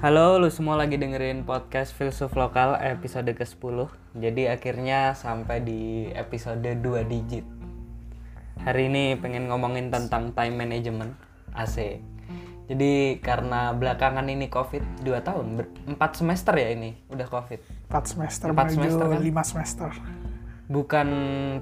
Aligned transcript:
Halo, 0.00 0.40
lu 0.40 0.48
semua 0.48 0.80
lagi 0.80 0.96
dengerin 0.96 1.44
podcast 1.44 1.92
Filsuf 1.92 2.32
Lokal 2.32 2.72
episode 2.80 3.36
ke-10 3.36 3.84
Jadi 4.16 4.48
akhirnya 4.48 5.12
sampai 5.12 5.60
di 5.60 6.08
episode 6.16 6.64
2 6.64 7.04
digit. 7.04 7.44
Hari 8.64 8.88
ini 8.88 9.20
pengen 9.20 9.52
ngomongin 9.52 9.92
tentang 9.92 10.32
time 10.32 10.56
management 10.56 11.12
AC 11.52 12.00
Jadi 12.72 13.20
karena 13.20 13.76
belakangan 13.76 14.24
ini 14.24 14.48
covid 14.48 15.04
2 15.04 15.20
tahun, 15.20 15.68
4 15.68 16.00
semester 16.16 16.56
ya 16.56 16.72
ini 16.72 16.96
udah 17.12 17.28
covid. 17.28 17.60
4 17.92 18.00
semester 18.08 18.56
Empat 18.56 18.72
menuju 18.72 18.80
semester 18.80 19.04
kan? 19.04 19.20
5 19.20 19.50
semester. 19.52 19.88
Bukan 20.72 21.08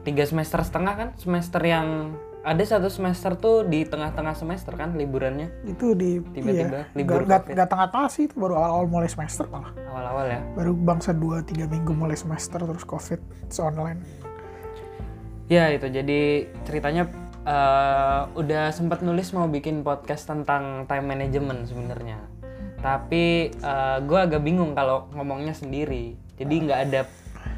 3 0.07 0.31
semester 0.31 0.59
setengah 0.63 0.95
kan, 0.95 1.09
semester 1.19 1.59
yang 1.67 2.15
ada 2.47 2.63
satu 2.63 2.87
semester 2.89 3.35
tuh 3.35 3.67
di 3.67 3.83
tengah-tengah 3.83 4.33
semester 4.33 4.73
kan 4.73 4.95
liburannya 4.95 5.51
Itu 5.67 5.99
di 5.99 6.23
Tiba-tiba 6.23 6.87
iya, 6.87 6.95
libur 6.95 7.27
nggak 7.27 7.51
Covid. 7.51 7.55
nggak 7.59 7.69
tengah-tengah 7.69 8.09
sih 8.09 8.31
itu 8.31 8.35
baru 8.39 8.55
awal-awal 8.57 8.87
mulai 8.87 9.11
semester 9.11 9.45
malah. 9.51 9.75
awal-awal 9.91 10.27
ya 10.31 10.41
Baru 10.55 10.73
bangsa 10.79 11.11
2 11.13 11.43
3 11.45 11.67
minggu 11.67 11.93
mulai 11.93 12.15
semester 12.15 12.63
terus 12.63 12.87
Covid 12.87 13.21
se 13.51 13.61
online. 13.61 14.01
Ya 15.49 15.73
itu 15.73 15.89
jadi 15.89 16.47
ceritanya 16.63 17.09
eh, 17.43 18.21
udah 18.37 18.71
sempat 18.71 19.01
nulis 19.01 19.33
mau 19.33 19.49
bikin 19.49 19.81
podcast 19.83 20.29
tentang 20.29 20.85
time 20.87 21.07
management 21.09 21.67
sebenarnya. 21.67 22.21
Tapi 22.79 23.51
gue 24.07 24.19
agak 24.23 24.39
bingung 24.39 24.79
kalau 24.79 25.11
ngomongnya 25.11 25.51
sendiri. 25.51 26.15
Jadi 26.39 26.55
nggak 26.71 26.81
ada 26.87 27.01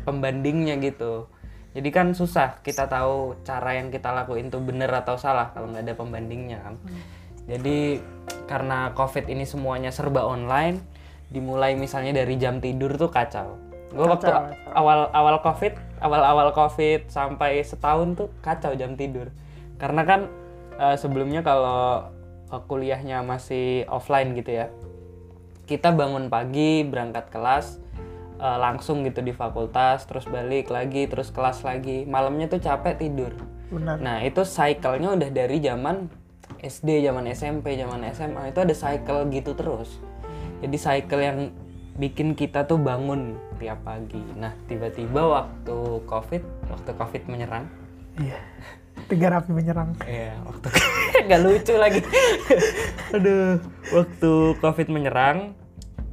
pembandingnya 0.08 0.80
gitu. 0.80 1.28
Jadi 1.70 1.88
kan 1.94 2.12
susah 2.12 2.58
kita 2.66 2.90
tahu 2.90 3.38
cara 3.46 3.78
yang 3.78 3.94
kita 3.94 4.10
lakuin 4.10 4.50
tuh 4.50 4.58
bener 4.58 4.90
atau 4.90 5.14
salah 5.14 5.54
kalau 5.54 5.70
nggak 5.70 5.86
ada 5.86 5.94
pembandingnya 5.94 6.58
kan. 6.66 6.74
Jadi 7.46 8.02
karena 8.50 8.90
covid 8.94 9.30
ini 9.30 9.46
semuanya 9.46 9.94
serba 9.94 10.26
online, 10.26 10.82
dimulai 11.30 11.78
misalnya 11.78 12.22
dari 12.22 12.34
jam 12.38 12.58
tidur 12.58 12.98
tuh 12.98 13.10
kacau. 13.10 13.58
Gue 13.90 14.06
waktu 14.06 14.30
Kacau, 14.30 14.54
awal 14.74 15.10
awal 15.10 15.36
covid 15.42 15.74
awal 16.00 16.22
awal 16.24 16.48
covid 16.56 17.06
sampai 17.12 17.60
setahun 17.60 18.16
tuh 18.16 18.28
kacau 18.40 18.72
jam 18.74 18.96
tidur 18.96 19.28
karena 19.76 20.02
kan 20.04 20.20
eh, 20.80 20.96
sebelumnya 20.96 21.44
kalau 21.44 22.08
kuliahnya 22.66 23.22
masih 23.22 23.86
offline 23.86 24.34
gitu 24.34 24.64
ya 24.64 24.66
kita 25.68 25.94
bangun 25.94 26.26
pagi 26.26 26.82
berangkat 26.82 27.30
kelas 27.30 27.78
eh, 28.40 28.58
langsung 28.58 29.04
gitu 29.04 29.20
di 29.20 29.36
fakultas 29.36 30.08
terus 30.08 30.24
balik 30.24 30.72
lagi 30.72 31.04
terus 31.04 31.28
kelas 31.28 31.60
lagi 31.60 32.08
malamnya 32.08 32.48
tuh 32.48 32.58
capek 32.64 32.96
tidur 32.96 33.36
Benar. 33.70 34.02
Nah 34.02 34.18
itu 34.26 34.42
cycle-nya 34.42 35.14
udah 35.14 35.30
dari 35.30 35.62
zaman 35.62 36.10
SD, 36.58 37.06
zaman 37.06 37.24
SMP, 37.30 37.78
zaman 37.78 38.02
SMA 38.10 38.50
itu 38.50 38.58
ada 38.58 38.74
cycle 38.74 39.30
gitu 39.30 39.54
terus. 39.54 40.02
Jadi 40.60 40.76
cycle 40.76 41.22
yang 41.22 41.38
bikin 41.94 42.34
kita 42.34 42.66
tuh 42.66 42.82
bangun 42.82 43.38
tiap 43.62 43.80
pagi. 43.86 44.20
Nah 44.34 44.52
tiba-tiba 44.66 45.22
waktu 45.22 46.02
COVID, 46.04 46.42
waktu 46.66 46.90
COVID 46.98 47.22
menyerang, 47.30 47.70
Iya. 48.18 48.36
Tiga 49.06 49.32
rapi 49.32 49.54
menyerang. 49.54 49.96
Iya, 50.04 50.34
waktu 50.44 50.66
nggak 51.30 51.40
lucu 51.40 51.74
lagi. 51.78 52.02
Aduh, 53.16 53.62
waktu 53.94 54.30
Covid 54.60 54.88
menyerang, 54.92 55.56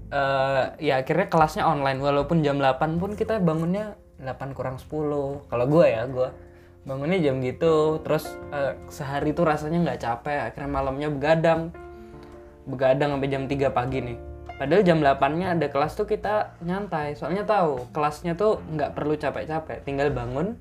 eh 0.07 0.63
ya 0.79 1.03
akhirnya 1.03 1.27
kelasnya 1.27 1.63
online. 1.67 1.99
Walaupun 1.99 2.41
jam 2.45 2.59
8 2.59 3.01
pun 3.01 3.13
kita 3.13 3.39
bangunnya 3.43 3.99
8 4.19 4.55
kurang 4.57 4.79
10. 4.79 5.47
Kalau 5.47 5.65
gue 5.67 5.85
ya, 5.85 6.07
gue 6.07 6.29
bangunnya 6.87 7.19
jam 7.19 7.39
gitu. 7.43 7.99
Terus 8.01 8.31
eh, 8.55 8.73
sehari 8.87 9.35
tuh 9.35 9.45
rasanya 9.45 9.83
nggak 9.83 9.99
capek. 10.01 10.39
Akhirnya 10.51 10.71
malamnya 10.71 11.09
begadang, 11.11 11.75
begadang 12.65 13.15
sampai 13.17 13.29
jam 13.29 13.43
3 13.45 13.71
pagi 13.71 13.99
nih. 14.03 14.17
Padahal 14.57 14.81
jam 14.81 14.97
8-nya 15.05 15.53
ada 15.53 15.67
kelas 15.69 15.93
tuh 15.93 16.09
kita 16.09 16.57
nyantai. 16.65 17.13
Soalnya 17.13 17.45
tahu 17.45 17.93
kelasnya 17.93 18.33
tuh 18.33 18.57
nggak 18.73 18.97
perlu 18.97 19.13
capek-capek, 19.13 19.85
tinggal 19.85 20.09
bangun, 20.09 20.57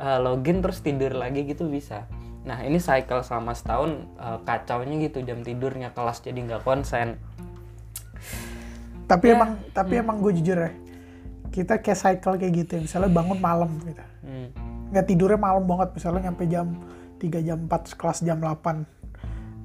eh, 0.00 0.18
login 0.18 0.64
terus 0.64 0.80
tidur 0.80 1.12
lagi 1.12 1.44
gitu 1.44 1.68
bisa. 1.68 2.08
Nah 2.48 2.64
ini 2.64 2.80
cycle 2.80 3.20
selama 3.20 3.52
setahun 3.52 4.00
eh, 4.16 4.38
kacaunya 4.48 4.96
gitu 5.08 5.20
jam 5.20 5.44
tidurnya 5.44 5.92
kelas 5.92 6.24
jadi 6.24 6.40
nggak 6.40 6.64
konsen. 6.64 7.20
Tapi 9.04 9.26
Ya. 9.28 9.34
emang 9.36 9.50
tapi 9.70 9.92
emang 9.96 10.16
gue 10.18 10.32
jujur 10.34 10.58
ya. 10.58 10.70
Kita 11.48 11.78
kayak 11.78 11.98
cycle 11.98 12.34
kayak 12.36 12.52
gitu 12.56 12.70
ya. 12.76 12.80
Misalnya 12.82 13.10
bangun 13.12 13.38
malam 13.38 13.70
gitu. 13.84 14.04
Hmm. 14.24 14.48
Nggak 14.90 15.04
tidurnya 15.06 15.38
malam 15.38 15.64
banget 15.64 15.88
misalnya 15.92 16.20
nyampe 16.28 16.44
jam 16.46 16.66
3 17.18 17.40
jam 17.40 17.58
4 17.64 17.94
kelas 17.94 18.18
jam 18.20 18.38
8. 18.38 18.84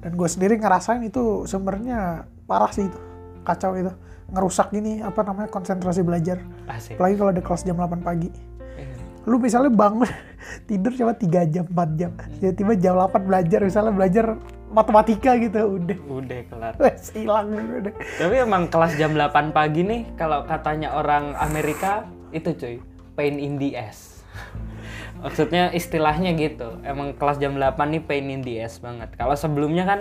Dan 0.00 0.16
gue 0.16 0.28
sendiri 0.28 0.56
ngerasain 0.56 1.02
itu 1.02 1.44
sebenarnya 1.44 2.24
parah 2.44 2.70
sih 2.70 2.86
itu. 2.86 2.98
Kacau 3.42 3.76
itu. 3.76 3.92
Ngerusak 4.30 4.70
ini 4.72 5.02
apa 5.02 5.26
namanya 5.26 5.50
konsentrasi 5.50 6.00
belajar. 6.00 6.38
Asik. 6.66 6.94
Apalagi 6.96 7.14
kalau 7.18 7.30
ada 7.32 7.42
kelas 7.42 7.62
jam 7.64 7.74
8 7.74 8.00
pagi. 8.00 8.30
Iya. 8.78 8.94
Lu 9.26 9.36
misalnya 9.36 9.68
bangun 9.68 10.06
tidur 10.70 10.92
cuma 10.94 11.12
3 11.12 11.26
jam 11.50 11.64
4 11.66 11.98
jam. 11.98 12.10
Tiba-tiba 12.38 12.72
jam 12.78 12.94
8 12.96 13.26
belajar 13.26 13.60
misalnya 13.60 13.92
belajar 13.92 14.26
matematika 14.70 15.34
gitu 15.36 15.76
udah. 15.76 15.98
Udah 16.06 16.40
kelar. 16.46 16.74
Wes 16.82 17.10
hilang 17.12 17.52
udah. 17.52 17.94
Tapi 17.94 18.34
emang 18.38 18.70
kelas 18.70 18.94
jam 18.96 19.12
8 19.12 19.50
pagi 19.50 19.82
nih 19.82 20.02
kalau 20.14 20.46
katanya 20.46 20.94
orang 20.94 21.34
Amerika 21.36 22.06
itu 22.30 22.54
cuy 22.54 22.76
pain 23.18 23.36
in 23.36 23.58
the 23.58 23.74
ass. 23.74 24.22
Maksudnya 25.22 25.74
istilahnya 25.74 26.32
gitu. 26.38 26.80
Emang 26.86 27.12
kelas 27.18 27.42
jam 27.42 27.58
8 27.58 27.76
nih 27.76 28.02
pain 28.06 28.26
in 28.30 28.40
the 28.40 28.62
ass 28.62 28.78
banget. 28.78 29.10
Kalau 29.18 29.34
sebelumnya 29.34 29.84
kan 29.84 30.00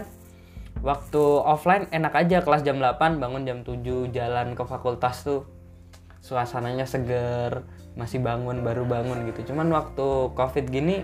waktu 0.80 1.24
offline 1.44 1.92
enak 1.92 2.14
aja 2.16 2.40
kelas 2.40 2.64
jam 2.64 2.80
8 2.80 3.20
bangun 3.20 3.44
jam 3.44 3.66
7 3.66 4.14
jalan 4.16 4.56
ke 4.56 4.64
fakultas 4.64 5.28
tuh 5.28 5.44
suasananya 6.20 6.84
seger, 6.84 7.64
masih 7.96 8.22
bangun 8.22 8.62
baru 8.62 8.86
bangun 8.86 9.28
gitu. 9.28 9.52
Cuman 9.52 9.72
waktu 9.72 10.32
Covid 10.36 10.66
gini 10.70 11.04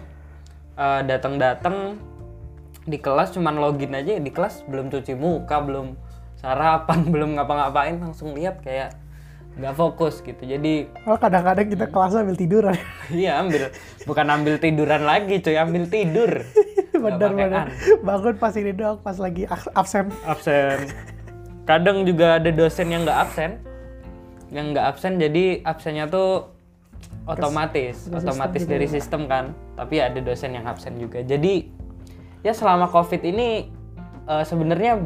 eh, 0.75 1.01
datang-datang 1.03 1.99
di 2.85 2.97
kelas 3.01 3.33
cuman 3.33 3.57
login 3.57 3.97
aja 3.97 4.21
di 4.21 4.29
kelas 4.29 4.63
belum 4.69 4.93
cuci 4.93 5.17
muka 5.17 5.57
belum 5.61 5.97
sarapan 6.37 6.99
belum 7.13 7.29
ngapa-ngapain 7.37 7.97
langsung 7.97 8.37
lihat 8.37 8.61
kayak 8.61 8.93
nggak 9.55 9.71
fokus 9.71 10.19
gitu 10.19 10.43
jadi 10.43 10.91
Oh 11.07 11.15
kadang-kadang 11.15 11.71
kita 11.71 11.87
kelas 11.87 12.11
ambil 12.19 12.35
tiduran. 12.35 12.75
iya 13.15 13.39
ambil 13.39 13.71
bukan 14.03 14.27
ambil 14.27 14.59
tiduran 14.59 15.07
lagi 15.07 15.39
cuy 15.39 15.55
ambil 15.55 15.87
tidur 15.87 16.31
Nggak 16.95 17.21
pakai 17.21 17.47
Bener-bener. 17.47 17.67
an. 17.67 17.67
Bangun 18.03 18.35
pas 18.35 18.53
ini 18.55 18.71
doang 18.75 18.97
pas 18.99 19.15
lagi 19.19 19.43
absen. 19.75 20.11
absen 20.27 20.79
kadang 21.65 22.05
juga 22.05 22.37
ada 22.37 22.49
dosen 22.53 22.87
yang 22.93 23.03
nggak 23.03 23.19
absen 23.25 23.51
yang 24.53 24.71
nggak 24.71 24.85
absen 24.85 25.17
jadi 25.17 25.65
absennya 25.65 26.05
tuh 26.05 26.53
otomatis 27.25 28.05
ke 28.05 28.13
otomatis 28.13 28.61
sistem 28.61 28.69
gitu 28.69 28.73
dari 28.77 28.87
ya. 28.87 28.91
sistem 28.93 29.21
kan 29.25 29.45
tapi 29.73 29.95
ada 29.97 30.19
dosen 30.21 30.53
yang 30.53 30.65
absen 30.69 30.93
juga 31.01 31.25
jadi 31.25 31.65
ya 32.45 32.53
selama 32.53 32.85
covid 32.93 33.25
ini 33.25 33.73
eh, 34.29 34.43
sebenarnya 34.45 35.01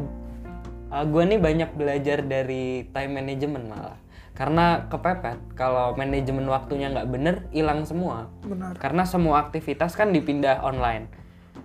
gue 0.90 1.22
nih 1.22 1.38
banyak 1.38 1.70
belajar 1.78 2.18
dari 2.26 2.84
time 2.90 3.22
management 3.22 3.64
malah. 3.70 3.98
Karena 4.34 4.88
kepepet 4.90 5.38
kalau 5.54 5.94
manajemen 5.94 6.48
waktunya 6.50 6.90
nggak 6.90 7.08
bener 7.08 7.34
hilang 7.54 7.86
semua. 7.86 8.26
Benar. 8.42 8.74
karena 8.76 9.06
semua 9.06 9.46
aktivitas 9.46 9.94
kan 9.94 10.10
dipindah 10.10 10.60
online. 10.66 11.06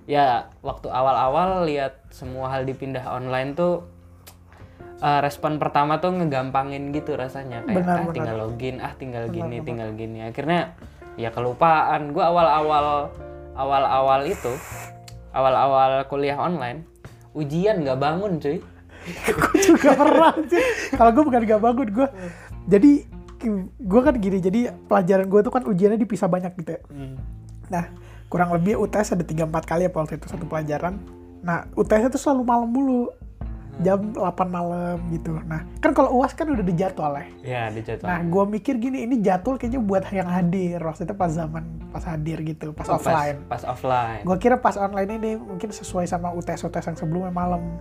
Ya 0.05 0.53
waktu 0.61 0.93
awal-awal 0.93 1.65
lihat 1.65 2.05
semua 2.13 2.53
hal 2.53 2.69
dipindah 2.69 3.01
online 3.09 3.57
tuh 3.57 3.89
eh, 5.01 5.19
respon 5.25 5.57
pertama 5.57 5.97
tuh 5.97 6.13
ngegampangin 6.13 6.93
gitu 6.93 7.17
rasanya. 7.17 7.65
Kayak 7.65 7.81
Benar, 7.81 7.95
ah 7.97 8.01
benar. 8.05 8.13
tinggal 8.13 8.37
login 8.45 8.75
ah 8.77 8.93
tinggal 8.93 9.25
gini 9.33 9.57
tinggal 9.65 9.89
gini. 9.97 10.21
Akhirnya 10.21 10.77
ya 11.17 11.33
kelupaan. 11.33 12.13
Gua 12.13 12.29
awal-awal 12.29 13.09
awal-awal 13.57 14.21
itu 14.29 14.53
awal-awal 15.35 16.07
kuliah 16.07 16.39
online 16.39 16.87
ujian 17.35 17.83
nggak 17.83 17.99
bangun 17.99 18.39
cuy 18.39 18.63
gue 19.37 19.57
juga 19.61 19.93
pernah 19.93 20.33
sih. 20.49 20.61
Kalau 20.97 21.11
gue 21.13 21.23
bukan 21.25 21.41
gak 21.45 21.61
bangun 21.61 21.87
gue. 21.93 22.07
Jadi 22.65 22.91
gue 23.77 24.01
kan 24.01 24.15
gini. 24.17 24.37
Jadi 24.41 24.59
pelajaran 24.89 25.25
gue 25.29 25.39
tuh 25.45 25.53
kan 25.53 25.63
ujiannya 25.65 25.99
dipisah 26.01 26.25
banyak 26.25 26.57
gitu 26.57 26.73
ya. 26.77 26.81
Nah 27.69 27.85
kurang 28.25 28.49
lebih 28.57 28.81
UTS 28.81 29.13
ada 29.13 29.23
3-4 29.23 29.69
kali 29.69 29.81
ya 29.85 29.91
waktu 29.93 30.17
itu 30.17 30.27
satu 30.29 30.49
pelajaran. 30.49 30.97
Nah 31.45 31.69
UTS 31.77 32.09
itu 32.09 32.19
selalu 32.19 32.41
malam 32.45 32.69
dulu. 32.73 33.13
Jam 33.83 34.15
8 34.15 34.23
malam 34.47 34.97
gitu. 35.11 35.35
Nah 35.43 35.67
kan 35.83 35.91
kalau 35.91 36.15
UAS 36.15 36.31
kan 36.31 36.47
udah 36.47 36.63
dijadwal 36.63 37.11
ya. 37.19 37.25
ya 37.43 37.63
dijadwal 37.67 38.07
Nah, 38.07 38.19
gue 38.23 38.43
mikir 38.55 38.79
gini, 38.79 39.03
ini 39.03 39.19
jadwal 39.19 39.59
kayaknya 39.59 39.83
buat 39.83 40.07
yang 40.15 40.31
hadir. 40.31 40.79
Maksudnya 40.79 41.15
pas 41.15 41.31
zaman 41.31 41.63
pas 41.91 42.03
hadir 42.07 42.39
gitu, 42.43 42.71
pas 42.71 42.87
Oh, 42.87 42.95
offline. 42.95 43.43
pas, 43.47 43.59
pas 43.59 43.75
offline 43.75 44.23
Gue 44.23 44.37
kira 44.39 44.55
pas 44.59 44.75
online 44.79 45.19
ini 45.19 45.31
mungkin 45.35 45.71
sesuai 45.71 46.07
sama 46.07 46.31
UTS-UTS 46.31 46.95
yang 46.95 46.97
sebelumnya 46.99 47.31
malam. 47.31 47.79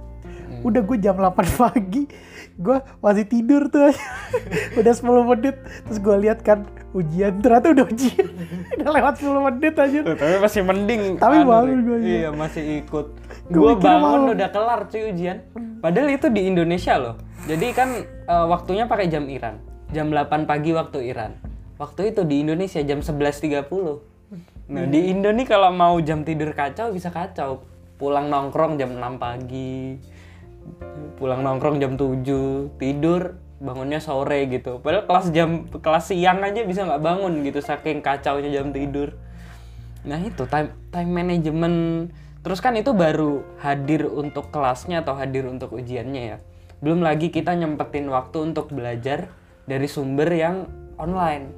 Hmm. 0.64 0.68
Udah 0.72 0.80
gue 0.80 0.96
jam 0.96 1.20
8 1.20 1.36
pagi, 1.60 2.08
gue 2.56 2.76
masih 3.04 3.24
tidur 3.28 3.68
tuh. 3.68 3.92
udah 4.80 4.92
10 4.96 5.28
menit, 5.28 5.56
terus 5.84 6.00
gue 6.00 6.16
lihat 6.24 6.40
kan 6.40 6.64
ujian, 6.96 7.36
ternyata 7.44 7.76
udah 7.76 7.84
ujian. 7.84 8.26
udah 8.80 8.88
lewat 8.96 9.14
10 9.20 9.46
menit 9.52 9.74
aja. 9.76 9.98
Tapi 10.08 10.36
masih 10.40 10.62
mending 10.64 11.02
Tapi 11.20 11.36
anu, 11.44 11.48
bangun 11.52 11.78
gua, 11.84 11.96
iya. 12.00 12.16
iya 12.24 12.30
masih 12.32 12.62
ikut 12.80 13.06
gue 13.44 13.72
bangun 13.76 14.20
malam. 14.24 14.32
udah 14.32 14.48
kelar 14.48 14.80
cuy 14.88 15.12
ujian 15.12 15.44
padahal 15.84 16.08
itu 16.08 16.32
di 16.32 16.48
Indonesia 16.48 16.96
loh 16.96 17.20
Jadi 17.44 17.76
kan 17.76 17.92
eh, 18.08 18.46
waktunya 18.48 18.88
pakai 18.88 19.12
jam 19.12 19.28
Iran. 19.28 19.60
Jam 19.92 20.08
8 20.08 20.48
pagi 20.48 20.72
waktu 20.72 21.12
Iran. 21.12 21.36
Waktu 21.76 22.16
itu 22.16 22.24
di 22.24 22.40
Indonesia 22.40 22.80
jam 22.80 23.04
11.30. 23.04 24.72
Nah, 24.72 24.88
di 24.88 25.12
Indo 25.12 25.28
nih 25.28 25.44
kalau 25.44 25.68
mau 25.68 26.00
jam 26.00 26.24
tidur 26.24 26.56
kacau 26.56 26.88
bisa 26.88 27.12
kacau. 27.12 27.68
Pulang 28.00 28.32
nongkrong 28.32 28.80
jam 28.80 28.96
6 28.96 29.20
pagi. 29.20 30.00
Pulang 31.14 31.46
nongkrong 31.46 31.78
jam 31.78 31.94
7, 31.94 32.74
tidur 32.78 33.38
bangunnya 33.64 34.02
sore 34.02 34.44
gitu. 34.50 34.82
Padahal 34.84 35.08
kelas 35.08 35.26
jam 35.32 35.64
kelas 35.70 36.12
siang 36.12 36.44
aja 36.44 36.60
bisa 36.68 36.84
nggak 36.84 37.00
bangun 37.00 37.40
gitu 37.46 37.64
saking 37.64 38.04
kacaunya 38.04 38.50
jam 38.52 38.74
tidur. 38.74 39.16
Nah 40.04 40.20
itu 40.20 40.44
time 40.44 40.76
time 40.92 41.10
management 41.10 41.78
terus 42.44 42.60
kan 42.60 42.76
itu 42.76 42.92
baru 42.92 43.40
hadir 43.64 44.04
untuk 44.04 44.52
kelasnya 44.52 45.00
atau 45.00 45.16
hadir 45.16 45.48
untuk 45.48 45.72
ujiannya 45.72 46.22
ya. 46.36 46.38
Belum 46.84 47.00
lagi 47.00 47.32
kita 47.32 47.56
nyempetin 47.56 48.04
waktu 48.12 48.52
untuk 48.52 48.68
belajar 48.68 49.32
dari 49.64 49.88
sumber 49.88 50.28
yang 50.28 50.68
online. 51.00 51.48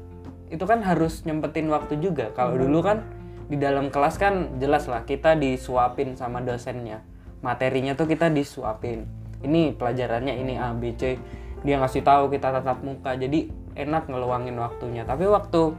Itu 0.46 0.62
kan 0.62 0.86
harus 0.86 1.26
nyempetin 1.26 1.66
waktu 1.66 1.98
juga. 1.98 2.30
Kalau 2.38 2.54
dulu 2.54 2.86
kan 2.86 3.02
di 3.50 3.58
dalam 3.58 3.90
kelas 3.90 4.14
kan 4.14 4.62
jelas 4.62 4.86
lah 4.86 5.02
kita 5.02 5.34
disuapin 5.34 6.14
sama 6.14 6.38
dosennya. 6.38 7.02
Materinya 7.44 7.92
tuh 7.98 8.08
kita 8.08 8.28
disuapin. 8.28 9.04
Ini 9.44 9.76
pelajarannya 9.76 10.34
ini 10.36 10.54
A 10.56 10.72
B 10.72 10.96
C. 10.96 11.16
Dia 11.64 11.76
ngasih 11.80 12.02
tahu 12.04 12.32
kita 12.32 12.52
tatap 12.52 12.80
muka. 12.80 13.16
Jadi 13.16 13.48
enak 13.76 14.08
ngeluangin 14.08 14.56
waktunya. 14.56 15.04
Tapi 15.04 15.28
waktu 15.28 15.76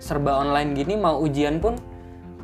serba 0.00 0.40
online 0.40 0.72
gini 0.72 0.96
mau 0.96 1.20
ujian 1.20 1.60
pun 1.60 1.76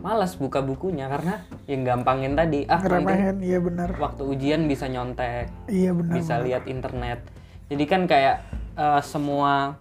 malas 0.04 0.36
buka 0.36 0.60
bukunya 0.60 1.08
karena 1.08 1.40
yang 1.66 1.82
gampangin 1.82 2.36
tadi 2.36 2.62
ah 2.68 2.78
Ngeremehin, 2.78 3.40
iya 3.42 3.58
benar. 3.58 3.90
waktu 3.96 4.22
ujian 4.22 4.68
bisa 4.70 4.86
nyontek 4.86 5.50
Iya 5.66 5.96
benar. 5.96 6.14
bisa 6.14 6.38
lihat 6.44 6.68
internet 6.68 7.24
jadi 7.72 7.84
kan 7.88 8.04
kayak 8.06 8.44
eh, 8.76 9.02
semua 9.02 9.80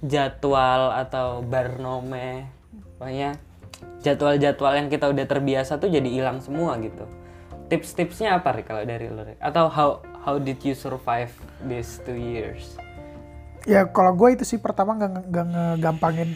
jadwal 0.00 0.94
atau 0.94 1.42
barnome 1.42 2.48
pokoknya 2.96 3.34
jadwal-jadwal 4.00 4.72
yang 4.78 4.88
kita 4.88 5.10
udah 5.10 5.26
terbiasa 5.26 5.76
tuh 5.76 5.90
jadi 5.90 6.06
hilang 6.06 6.38
semua 6.40 6.78
gitu 6.80 7.04
tips-tipsnya 7.68 8.40
apa 8.40 8.56
Rik 8.56 8.66
kalau 8.72 8.82
dari 8.82 9.06
lo 9.12 9.22
Rik? 9.22 9.38
atau 9.38 9.68
how 9.68 10.00
how 10.24 10.40
did 10.40 10.58
you 10.64 10.72
survive 10.72 11.30
these 11.68 12.00
two 12.02 12.16
years? 12.16 12.76
Ya 13.68 13.84
kalau 13.84 14.16
gue 14.16 14.34
itu 14.34 14.44
sih 14.48 14.56
pertama 14.56 14.96
nggak 14.96 15.28
nggak 15.28 15.46
ngegampangin. 15.52 16.34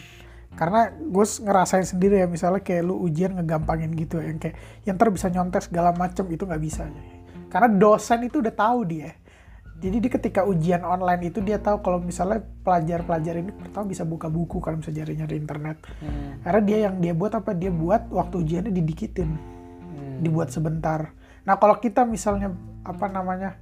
Karena 0.53 0.93
gue 0.93 1.25
ngerasain 1.25 1.81
sendiri 1.81 2.21
ya 2.21 2.29
misalnya 2.29 2.61
kayak 2.61 2.85
lu 2.85 3.01
ujian 3.01 3.33
ngegampangin 3.33 3.89
gitu 3.97 4.21
ya, 4.21 4.29
yang 4.29 4.37
kayak 4.37 4.55
yang 4.85 4.95
ntar 5.01 5.09
bisa 5.09 5.27
nyontek 5.33 5.65
segala 5.65 5.89
macem 5.97 6.29
itu 6.29 6.45
nggak 6.45 6.61
bisa. 6.61 6.85
Karena 7.49 7.73
dosen 7.73 8.21
itu 8.29 8.37
udah 8.37 8.53
tahu 8.53 8.85
dia. 8.85 9.17
Jadi 9.81 9.97
di 9.99 10.07
ketika 10.07 10.45
ujian 10.45 10.85
online 10.85 11.33
itu 11.33 11.41
dia 11.41 11.57
tahu 11.57 11.81
kalau 11.81 11.99
misalnya 11.99 12.39
pelajar-pelajar 12.63 13.35
ini 13.35 13.51
pertama 13.51 13.89
bisa 13.89 14.05
buka 14.05 14.29
buku 14.29 14.61
kalau 14.61 14.77
bisa 14.79 14.93
nyari-nyari 14.93 15.35
internet. 15.41 15.81
Karena 16.45 16.61
dia 16.61 16.77
yang 16.87 17.01
dia 17.01 17.11
buat 17.17 17.33
apa? 17.33 17.51
Dia 17.57 17.73
buat 17.73 18.13
waktu 18.13 18.45
ujiannya 18.45 18.71
didikitin. 18.71 19.29
Dibuat 20.21 20.53
sebentar 20.53 21.11
nah 21.43 21.59
kalau 21.59 21.75
kita 21.79 22.07
misalnya 22.07 22.51
apa 22.83 23.07
namanya 23.11 23.59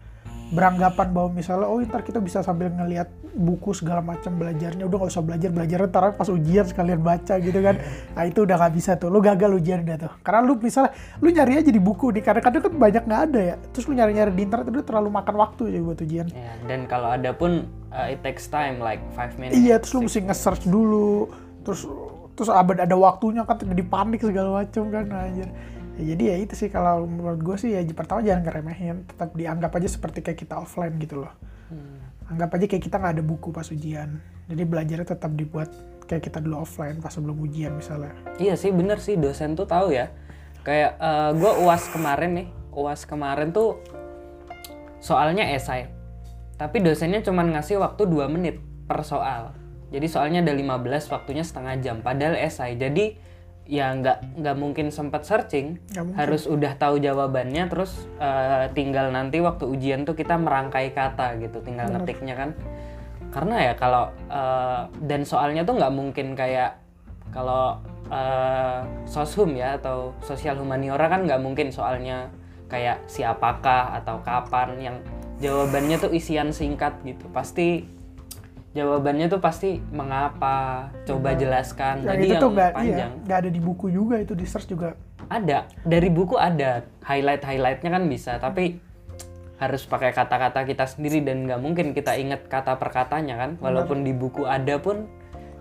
beranggapan 0.52 1.08
bahwa 1.16 1.30
misalnya 1.32 1.68
oh 1.72 1.80
ntar 1.80 2.04
kita 2.04 2.20
bisa 2.20 2.44
sambil 2.44 2.68
ngelihat 2.68 3.08
buku 3.32 3.72
segala 3.72 4.04
macam 4.04 4.36
belajarnya 4.36 4.84
udah 4.84 4.98
nggak 5.00 5.12
usah 5.16 5.24
belajar 5.24 5.50
belajar 5.56 5.88
ntar 5.88 6.12
pas 6.20 6.28
ujian 6.28 6.68
sekalian 6.68 7.00
baca 7.00 7.40
gitu 7.40 7.56
kan. 7.64 7.80
Nah 8.12 8.24
itu 8.28 8.44
udah 8.44 8.60
nggak 8.60 8.74
bisa 8.76 9.00
tuh. 9.00 9.08
Lu 9.08 9.24
gagal 9.24 9.56
ujian 9.56 9.88
udah 9.88 9.96
tuh. 9.96 10.12
Karena 10.20 10.44
lu 10.44 10.60
misalnya 10.60 10.92
lu 11.24 11.32
nyari 11.32 11.64
aja 11.64 11.72
di 11.72 11.80
buku 11.80 12.12
nih. 12.12 12.20
Kadang-kadang 12.20 12.68
kan 12.68 12.74
banyak 12.76 13.04
nggak 13.08 13.22
ada 13.32 13.40
ya. 13.40 13.56
Terus 13.72 13.88
lu 13.88 13.94
nyari-nyari 13.96 14.32
di 14.36 14.42
internet 14.44 14.68
itu 14.68 14.84
terlalu 14.84 15.10
makan 15.16 15.36
waktu 15.40 15.62
aja 15.72 15.80
buat 15.80 16.00
ujian. 16.04 16.28
Ya 16.36 16.52
dan 16.68 16.80
kalau 16.92 17.08
ada 17.16 17.32
pun 17.32 17.72
uh, 17.96 18.12
it 18.12 18.20
takes 18.20 18.52
time 18.52 18.84
like 18.84 19.00
five 19.16 19.32
minutes 19.40 19.56
iya 19.56 19.80
terus 19.80 19.96
lu 19.96 20.04
mesti 20.04 20.20
nge-search 20.28 20.68
dulu. 20.68 21.32
Terus 21.64 21.88
terus 22.36 22.52
ada 22.52 22.84
ada 22.84 22.96
waktunya 23.00 23.48
kan 23.48 23.56
jadi 23.56 23.84
panik 23.88 24.20
segala 24.20 24.64
macam 24.64 24.92
kan 24.92 25.08
anjir 25.08 25.48
ya, 25.98 26.16
jadi 26.16 26.24
ya 26.24 26.36
itu 26.46 26.54
sih 26.56 26.70
kalau 26.70 27.04
menurut 27.10 27.42
gue 27.42 27.58
sih 27.60 27.76
ya 27.76 27.82
pertama 27.92 28.24
jangan 28.24 28.46
ngeremehin 28.48 29.04
tetap 29.10 29.34
dianggap 29.36 29.72
aja 29.76 29.90
seperti 29.92 30.24
kayak 30.24 30.40
kita 30.46 30.56
offline 30.62 30.96
gitu 31.02 31.26
loh 31.26 31.34
anggap 32.32 32.56
aja 32.56 32.66
kayak 32.70 32.84
kita 32.84 32.96
nggak 33.00 33.14
ada 33.20 33.24
buku 33.24 33.52
pas 33.52 33.68
ujian 33.68 34.20
jadi 34.48 34.64
belajarnya 34.64 35.08
tetap 35.08 35.32
dibuat 35.36 35.72
kayak 36.08 36.28
kita 36.28 36.44
dulu 36.44 36.68
offline 36.68 37.00
pas 37.00 37.12
sebelum 37.12 37.40
ujian 37.40 37.72
misalnya 37.72 38.12
Iya 38.42 38.58
sih 38.58 38.74
bener 38.74 38.98
sih 38.98 39.16
dosen 39.22 39.54
tuh 39.54 39.70
tahu 39.70 39.94
ya. 39.94 40.10
Kayak 40.66 40.98
gue 41.38 41.52
uas 41.62 41.86
kemarin 41.94 42.32
nih, 42.38 42.48
uas 42.74 43.06
kemarin 43.06 43.54
tuh 43.54 43.78
soalnya 44.98 45.46
esai. 45.54 45.94
Tapi 46.58 46.82
dosennya 46.82 47.22
cuma 47.22 47.46
ngasih 47.46 47.78
waktu 47.82 48.06
2 48.10 48.30
menit 48.30 48.58
per 48.90 49.06
soal. 49.06 49.54
Jadi 49.94 50.08
soalnya 50.10 50.42
ada 50.42 50.54
15, 50.58 51.14
waktunya 51.14 51.46
setengah 51.46 51.78
jam. 51.82 52.02
Padahal 52.02 52.34
esai. 52.38 52.82
Jadi 52.82 53.18
ya 53.72 53.96
nggak 53.96 54.44
nggak 54.44 54.56
mungkin 54.60 54.92
sempat 54.92 55.24
searching. 55.24 55.80
Mungkin. 55.96 56.12
Harus 56.20 56.44
udah 56.44 56.76
tahu 56.76 57.00
jawabannya. 57.00 57.72
Terus 57.72 58.04
eh, 58.20 58.68
tinggal 58.76 59.16
nanti 59.16 59.40
waktu 59.40 59.64
ujian 59.64 60.04
tuh 60.04 60.20
kita 60.20 60.36
merangkai 60.36 60.92
kata 60.92 61.40
gitu. 61.40 61.64
Tinggal 61.64 61.88
ngetiknya 61.88 62.36
kan. 62.36 62.50
Karena 63.32 63.72
ya 63.72 63.74
kalau 63.80 64.12
eh, 64.28 64.82
dan 65.08 65.24
soalnya 65.24 65.64
tuh 65.64 65.80
nggak 65.80 65.94
mungkin 65.96 66.36
kayak 66.36 66.76
kalau 67.32 67.80
eh, 68.12 68.84
soshum 69.08 69.56
ya 69.56 69.80
atau 69.80 70.12
sosial 70.20 70.60
humaniora 70.60 71.08
kan 71.08 71.24
nggak 71.24 71.40
mungkin 71.40 71.72
soalnya 71.72 72.28
kayak 72.68 73.08
siapakah 73.08 73.96
atau 74.04 74.20
kapan 74.20 74.70
yang 74.80 74.98
jawabannya 75.40 75.96
tuh 75.96 76.12
isian 76.12 76.52
singkat 76.52 76.96
gitu 77.08 77.28
pasti 77.32 77.84
jawabannya 78.72 79.28
tuh 79.28 79.42
pasti 79.44 79.80
mengapa? 79.92 80.90
Coba 81.04 81.36
jelaskan. 81.36 82.08
yang 82.08 82.16
jadi 82.16 82.24
itu 82.24 82.34
yang 82.36 82.44
tuh 82.44 82.52
nggak 82.56 82.72
iya 82.72 82.78
panjang. 82.80 83.12
nggak 83.28 83.38
ada 83.44 83.50
di 83.52 83.62
buku 83.62 83.86
juga 83.92 84.16
itu 84.20 84.34
di 84.34 84.46
search 84.48 84.68
juga. 84.72 84.96
Ada. 85.28 85.68
Dari 85.84 86.10
buku 86.12 86.36
ada. 86.40 86.88
Highlight 87.04 87.44
highlightnya 87.44 87.90
kan 87.92 88.04
bisa 88.08 88.40
tapi 88.40 88.80
harus 89.62 89.86
pakai 89.86 90.10
kata-kata 90.10 90.66
kita 90.66 90.90
sendiri 90.90 91.22
dan 91.22 91.46
nggak 91.46 91.62
mungkin 91.62 91.94
kita 91.94 92.18
ingat 92.18 92.48
kata 92.48 92.80
per 92.80 92.90
katanya 92.90 93.38
kan. 93.38 93.52
Walaupun 93.60 94.08
di 94.08 94.16
buku 94.16 94.48
ada 94.48 94.80
pun 94.80 95.06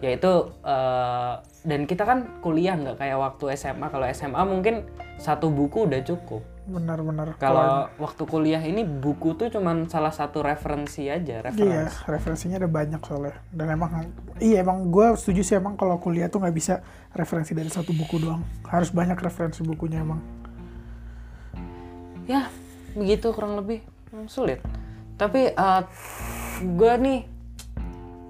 ya 0.00 0.16
itu 0.16 0.32
eh, 0.64 1.34
dan 1.68 1.80
kita 1.84 2.08
kan 2.08 2.40
kuliah 2.40 2.72
nggak 2.72 2.96
kayak 2.96 3.20
waktu 3.20 3.52
SMA 3.52 3.86
kalau 3.92 4.08
SMA 4.08 4.42
mungkin 4.48 4.88
satu 5.20 5.52
buku 5.52 5.84
udah 5.84 6.00
cukup 6.00 6.40
benar-benar 6.70 7.34
kalau 7.34 7.90
waktu 7.98 8.22
kuliah 8.24 8.62
ini 8.62 8.86
buku 8.86 9.34
tuh 9.34 9.50
cuman 9.50 9.90
salah 9.90 10.14
satu 10.14 10.40
referensi 10.40 11.10
aja 11.10 11.42
Iya, 11.42 11.50
referensi 11.50 12.06
referensinya 12.06 12.56
ada 12.62 12.70
banyak 12.70 13.00
soalnya. 13.02 13.34
Dan 13.50 13.74
emang, 13.74 13.90
iya 14.38 14.62
emang 14.62 14.88
gue 14.88 15.18
setuju 15.18 15.42
sih 15.42 15.54
emang 15.58 15.74
kalau 15.74 15.98
kuliah 15.98 16.30
tuh 16.30 16.38
nggak 16.38 16.54
bisa 16.54 16.80
referensi 17.10 17.52
dari 17.52 17.68
satu 17.68 17.90
buku 17.90 18.22
doang. 18.22 18.40
Harus 18.64 18.88
banyak 18.88 19.18
referensi 19.18 19.60
bukunya 19.60 20.00
emang. 20.00 20.22
ya 22.24 22.46
begitu 22.94 23.34
kurang 23.34 23.58
lebih 23.58 23.82
Hmm, 24.10 24.26
sulit 24.26 24.58
tapi 25.14 25.54
gue 26.60 26.92
nih 26.98 27.22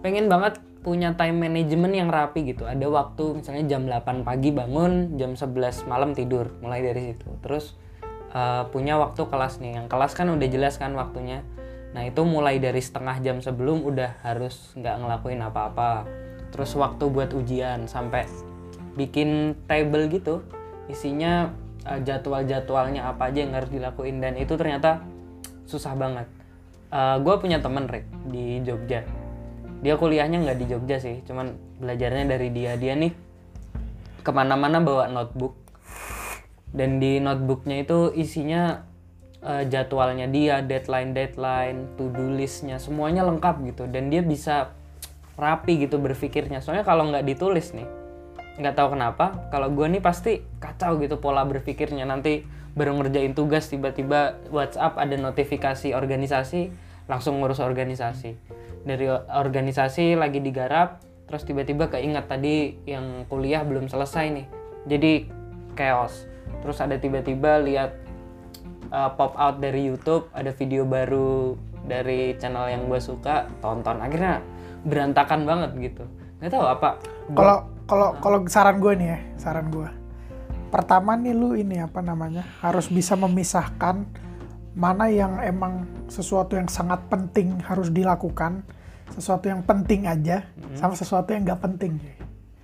pengen 0.00 0.29
banget 0.29 0.61
punya 0.81 1.12
time 1.12 1.41
management 1.41 1.93
yang 1.93 2.09
rapi 2.09 2.53
gitu 2.53 2.64
ada 2.64 2.85
waktu 2.88 3.41
misalnya 3.41 3.64
jam 3.64 3.88
8 3.88 4.21
pagi 4.21 4.53
bangun 4.53 5.17
jam 5.17 5.37
11 5.37 5.88
malam 5.88 6.12
tidur 6.12 6.53
mulai 6.61 6.81
dari 6.81 7.12
situ 7.12 7.29
terus 7.41 7.76
eh, 8.31 8.63
punya 8.71 8.97
waktu 8.97 9.23
kelas 9.27 9.59
nih 9.59 9.83
yang 9.83 9.87
kelas 9.87 10.13
kan 10.15 10.31
udah 10.31 10.49
jelas 10.51 10.79
kan 10.79 10.95
waktunya 10.95 11.43
nah 11.91 12.07
itu 12.07 12.23
mulai 12.23 12.63
dari 12.63 12.79
setengah 12.79 13.19
jam 13.19 13.43
sebelum 13.43 13.83
udah 13.83 14.23
harus 14.23 14.71
nggak 14.79 14.97
ngelakuin 15.03 15.43
apa-apa 15.43 16.07
terus 16.55 16.75
waktu 16.79 17.05
buat 17.11 17.35
ujian 17.35 17.91
sampai 17.91 18.27
bikin 18.95 19.59
table 19.67 20.07
gitu 20.11 20.43
isinya 20.87 21.51
eh, 21.87 22.01
jadwal-jadwalnya 22.03 23.11
apa 23.11 23.31
aja 23.31 23.47
yang 23.47 23.55
harus 23.55 23.71
dilakuin 23.71 24.23
dan 24.23 24.39
itu 24.39 24.55
ternyata 24.55 25.03
susah 25.71 25.95
banget. 25.95 26.27
gue 27.23 27.35
punya 27.39 27.63
temen 27.63 27.87
Rick 27.87 28.11
di 28.27 28.59
Jogja. 28.67 29.07
Dia 29.79 29.95
kuliahnya 29.95 30.43
nggak 30.43 30.59
di 30.59 30.67
Jogja 30.67 30.99
sih, 30.99 31.23
cuman 31.23 31.55
belajarnya 31.79 32.27
dari 32.27 32.51
dia. 32.51 32.75
Dia 32.75 32.99
nih 32.99 33.15
ke 34.21 34.31
mana-mana 34.35 34.83
bawa 34.83 35.09
notebook 35.09 35.60
dan 36.71 37.03
di 37.03 37.19
notebooknya 37.19 37.83
itu 37.83 38.15
isinya 38.15 38.87
eh, 39.43 39.67
jadwalnya 39.67 40.31
dia, 40.31 40.62
deadline 40.62 41.11
deadline, 41.11 41.99
to 41.99 42.11
do 42.15 42.31
listnya 42.31 42.79
semuanya 42.79 43.27
lengkap 43.27 43.62
gitu. 43.67 43.85
Dan 43.91 44.09
dia 44.09 44.23
bisa 44.23 44.71
rapi 45.35 45.83
gitu 45.83 45.99
berpikirnya. 45.99 46.62
Soalnya 46.62 46.87
kalau 46.87 47.11
nggak 47.11 47.27
ditulis 47.27 47.75
nih, 47.75 47.89
nggak 48.62 48.75
tahu 48.77 48.95
kenapa 48.95 49.50
kalau 49.50 49.73
gue 49.73 49.87
nih 49.99 50.03
pasti 50.03 50.45
kacau 50.62 51.00
gitu 51.03 51.19
pola 51.19 51.43
berpikirnya. 51.43 52.07
Nanti 52.07 52.47
baru 52.71 52.95
ngerjain 53.03 53.35
tugas 53.35 53.67
tiba-tiba 53.67 54.39
WhatsApp 54.55 54.95
ada 54.95 55.19
notifikasi 55.19 55.91
organisasi 55.91 56.71
langsung 57.11 57.43
ngurus 57.43 57.59
organisasi. 57.59 58.39
Dari 58.87 59.11
organisasi 59.11 60.15
lagi 60.15 60.39
digarap 60.39 61.03
terus 61.27 61.43
tiba-tiba 61.47 61.91
keinget 61.91 62.27
tadi 62.31 62.79
yang 62.87 63.27
kuliah 63.27 63.67
belum 63.67 63.91
selesai 63.91 64.31
nih. 64.31 64.47
Jadi 64.87 65.12
chaos 65.75 66.30
terus 66.61 66.78
ada 66.83 66.97
tiba-tiba 66.99 67.62
lihat 67.62 67.97
uh, 68.90 69.11
pop 69.14 69.35
out 69.38 69.59
dari 69.62 69.88
YouTube 69.88 70.28
ada 70.35 70.50
video 70.52 70.83
baru 70.85 71.54
dari 71.87 72.37
channel 72.37 72.69
yang 72.69 72.87
gue 72.87 73.00
suka 73.00 73.49
tonton 73.64 73.99
akhirnya 74.02 74.45
berantakan 74.85 75.49
banget 75.49 75.71
gitu 75.78 76.04
nggak 76.40 76.52
tahu 76.52 76.66
apa 76.66 76.90
Kalau 77.30 77.59
kalau 77.87 78.09
kalau 78.19 78.38
saran 78.47 78.78
gue 78.78 78.92
nih 78.99 79.09
ya, 79.11 79.19
saran 79.38 79.71
gue. 79.71 79.87
Pertama 80.71 81.19
nih 81.19 81.35
lu 81.35 81.59
ini 81.59 81.83
apa 81.83 81.99
namanya? 82.02 82.47
Harus 82.62 82.87
bisa 82.87 83.19
memisahkan 83.19 84.07
mana 84.75 85.11
yang 85.11 85.42
emang 85.42 85.87
sesuatu 86.07 86.54
yang 86.54 86.71
sangat 86.71 87.02
penting 87.11 87.59
harus 87.66 87.90
dilakukan, 87.90 88.62
sesuatu 89.11 89.50
yang 89.50 89.66
penting 89.66 90.07
aja, 90.07 90.47
sama 90.78 90.95
sesuatu 90.95 91.35
yang 91.35 91.42
nggak 91.42 91.62
penting. 91.62 91.99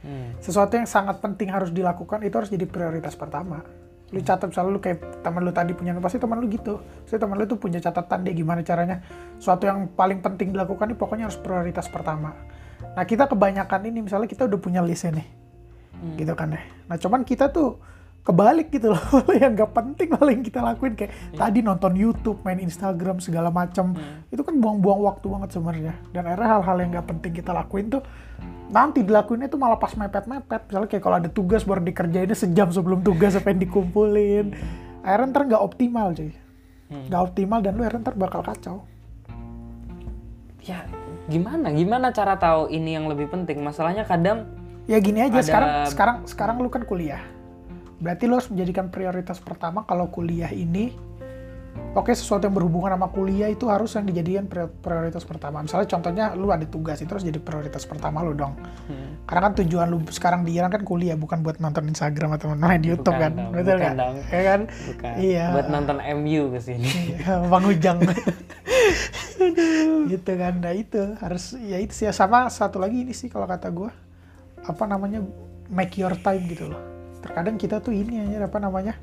Hmm. 0.06 0.38
Sesuatu 0.38 0.78
yang 0.78 0.86
sangat 0.86 1.18
penting 1.18 1.50
harus 1.50 1.74
dilakukan 1.74 2.22
itu 2.22 2.38
harus 2.38 2.46
jadi 2.46 2.62
prioritas 2.62 3.18
pertama. 3.18 3.66
Lu 4.14 4.22
catat 4.22 4.54
selalu 4.54 4.78
lu 4.78 4.80
kayak 4.80 5.26
teman 5.26 5.42
lu 5.42 5.50
tadi 5.50 5.74
punya 5.74 5.90
pasti 5.98 6.22
teman 6.22 6.38
lu 6.38 6.46
gitu. 6.46 6.78
Pasti 7.02 7.18
teman 7.18 7.34
lu 7.34 7.44
tuh 7.50 7.58
punya 7.58 7.82
catatan 7.82 8.22
dia 8.22 8.30
gimana 8.38 8.62
caranya. 8.62 9.02
Sesuatu 9.42 9.66
yang 9.66 9.90
paling 9.98 10.22
penting 10.22 10.54
dilakukan 10.54 10.94
ini 10.94 10.96
pokoknya 10.96 11.26
harus 11.26 11.34
prioritas 11.42 11.90
pertama. 11.90 12.38
Nah 12.94 13.02
kita 13.02 13.26
kebanyakan 13.26 13.90
ini 13.90 14.06
misalnya 14.06 14.30
kita 14.30 14.46
udah 14.46 14.60
punya 14.62 14.80
listnya 14.80 15.18
nih, 15.18 15.28
gitu 16.22 16.32
kan 16.38 16.54
ya. 16.54 16.62
Nah 16.86 16.96
cuman 16.96 17.26
kita 17.26 17.50
tuh 17.50 17.82
kebalik 18.26 18.74
gitu 18.74 18.90
loh, 18.90 19.02
yang 19.40 19.54
nggak 19.54 19.70
penting 19.70 20.10
malah 20.10 20.32
yang 20.34 20.42
kita 20.42 20.58
lakuin 20.58 20.98
kayak 20.98 21.14
tadi 21.38 21.62
nonton 21.62 21.94
YouTube, 21.94 22.42
main 22.42 22.58
Instagram 22.58 23.22
segala 23.22 23.54
macam, 23.54 23.94
itu 24.34 24.42
kan 24.42 24.58
buang-buang 24.58 25.06
waktu 25.06 25.26
banget 25.30 25.54
sebenarnya. 25.54 25.94
Dan 26.10 26.26
akhirnya 26.26 26.48
hal-hal 26.58 26.76
yang 26.82 26.90
nggak 26.98 27.06
penting 27.06 27.32
kita 27.38 27.54
lakuin 27.54 27.86
tuh 27.86 28.02
nanti 28.66 29.06
dilakuinnya 29.06 29.46
tuh 29.46 29.62
malah 29.62 29.78
pas 29.78 29.94
mepet-mepet. 29.94 30.66
Misalnya 30.66 30.88
kayak 30.90 31.04
kalau 31.06 31.16
ada 31.22 31.30
tugas 31.30 31.62
baru 31.62 31.86
dikerjainnya 31.86 32.34
sejam 32.34 32.68
sebelum 32.74 33.06
tugas 33.06 33.38
sampai 33.38 33.54
dikumpulin. 33.54 34.50
Akhirnya 35.06 35.26
ntar 35.30 35.42
nggak 35.46 35.62
optimal 35.62 36.10
cuy, 36.10 36.34
nggak 36.90 37.22
optimal 37.22 37.62
dan 37.62 37.78
lu 37.78 37.86
akhirnya 37.86 38.02
ntar 38.10 38.18
bakal 38.18 38.42
kacau. 38.42 38.78
ya 40.66 40.82
gimana 41.30 41.70
gimana 41.70 42.10
cara 42.10 42.34
tahu 42.34 42.66
ini 42.74 42.98
yang 42.98 43.06
lebih 43.06 43.30
penting 43.30 43.62
masalahnya 43.62 44.02
kadang 44.02 44.50
Ya 44.86 45.02
gini 45.02 45.18
aja 45.18 45.42
Ada- 45.42 45.46
sekarang 45.46 45.70
sekarang 45.90 46.16
sekarang 46.30 46.56
lu 46.62 46.70
kan 46.70 46.86
kuliah. 46.86 47.18
Berarti 47.96 48.24
lu 48.24 48.36
harus 48.36 48.48
menjadikan 48.48 48.88
prioritas 48.88 49.38
pertama 49.38 49.82
kalau 49.82 50.08
kuliah 50.08 50.50
ini 50.50 50.92
Oke 51.92 52.12
sesuatu 52.12 52.44
yang 52.44 52.52
berhubungan 52.52 52.92
sama 52.92 53.08
kuliah 53.08 53.48
itu 53.48 53.68
harus 53.68 53.92
yang 53.92 54.04
dijadikan 54.04 54.44
pri- 54.44 54.68
prioritas 54.80 55.24
pertama. 55.24 55.60
Misalnya 55.60 55.84
contohnya 55.86 56.24
lu 56.32 56.48
ada 56.48 56.64
tugas 56.64 57.00
itu 57.00 57.08
harus 57.08 57.24
jadi 57.24 57.36
prioritas 57.36 57.84
pertama 57.84 58.20
lu 58.20 58.32
dong. 58.32 58.52
hmm, 58.56 59.24
Karena 59.24 59.40
kan 59.42 59.52
tujuan 59.60 59.86
lu 59.86 60.04
sekarang 60.06 60.40
di 60.40 60.56
Iran 60.56 60.68
kan 60.68 60.84
kuliah 60.84 61.16
bukan 61.16 61.40
buat 61.40 61.56
nonton 61.56 61.84
Instagram 61.86 62.36
atau 62.36 62.52
main 62.52 62.80
di 62.80 62.92
YouTube 62.92 63.12
Bukan 63.12 63.20
kan. 63.22 63.32
dong, 63.34 63.52
Betul 63.52 63.64
bukan 63.70 63.80
kan? 63.80 63.94
dong. 63.94 64.14
Ya 64.26 64.42
kan? 64.42 64.60
bukan 64.68 65.12
Iya. 65.16 65.46
buat 65.52 65.68
nonton 65.68 65.96
MU 66.16 66.42
ke 66.48 66.58
sini 66.62 66.88
Bang 67.48 67.64
Ujang. 67.66 67.98
gitu 70.12 70.32
kan. 70.32 70.54
Nah 70.60 70.72
itu 70.72 71.00
harus 71.16 71.44
ya 71.58 71.76
itu 71.76 71.92
sih 71.94 72.08
sama 72.10 72.48
satu 72.48 72.76
lagi 72.76 73.04
ini 73.04 73.12
sih 73.12 73.28
kalau 73.28 73.44
kata 73.44 73.68
gua 73.68 73.92
apa 74.64 74.84
namanya 74.84 75.20
make 75.68 75.96
your 75.96 76.12
time 76.16 76.44
gitu 76.44 76.72
loh. 76.72 76.80
Terkadang 77.26 77.56
kita 77.58 77.82
tuh 77.82 77.92
ini 77.92 78.22
aja 78.22 78.46
apa 78.46 78.62
namanya 78.62 78.94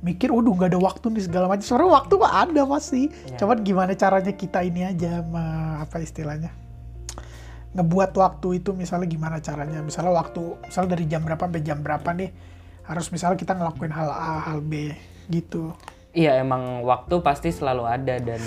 mikir, 0.00 0.32
waduh 0.32 0.52
nggak 0.56 0.72
ada 0.72 0.80
waktu 0.80 1.06
nih 1.12 1.24
segala 1.28 1.46
macam. 1.52 1.64
Sebenarnya 1.64 1.92
waktu 1.92 2.14
mah 2.16 2.32
ada 2.32 2.62
pasti. 2.64 3.02
Ya. 3.08 3.36
Cuman 3.38 3.56
gimana 3.60 3.92
caranya 3.92 4.32
kita 4.32 4.64
ini 4.64 4.80
aja 4.88 5.20
me- 5.20 5.84
apa 5.84 6.00
istilahnya 6.00 6.50
ngebuat 7.76 8.16
waktu 8.16 8.64
itu 8.64 8.72
misalnya 8.72 9.04
gimana 9.04 9.36
caranya 9.44 9.84
misalnya 9.84 10.16
waktu 10.16 10.40
misalnya 10.64 10.96
dari 10.96 11.04
jam 11.12 11.20
berapa 11.20 11.44
sampai 11.44 11.60
jam 11.60 11.84
berapa 11.84 12.08
nih 12.16 12.32
harus 12.88 13.12
misalnya 13.12 13.36
kita 13.36 13.52
ngelakuin 13.52 13.92
hal 13.92 14.08
A 14.08 14.48
hal 14.48 14.64
B 14.64 14.96
gitu 15.28 15.76
Iya 16.16 16.40
emang 16.40 16.80
waktu 16.80 17.20
pasti 17.20 17.52
selalu 17.52 17.84
ada 17.84 18.16
dan 18.16 18.40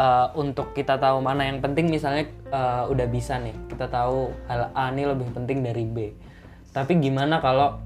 uh, 0.00 0.32
untuk 0.32 0.72
kita 0.72 0.96
tahu 0.96 1.20
mana 1.20 1.44
yang 1.44 1.60
penting 1.60 1.92
misalnya 1.92 2.24
uh, 2.48 2.88
udah 2.88 3.04
bisa 3.04 3.36
nih 3.36 3.52
kita 3.68 3.92
tahu 3.92 4.32
hal 4.48 4.72
A 4.72 4.88
ini 4.96 5.04
lebih 5.04 5.28
penting 5.36 5.60
dari 5.60 5.84
B. 5.84 6.16
Tapi 6.72 6.96
gimana 6.96 7.44
kalau 7.44 7.76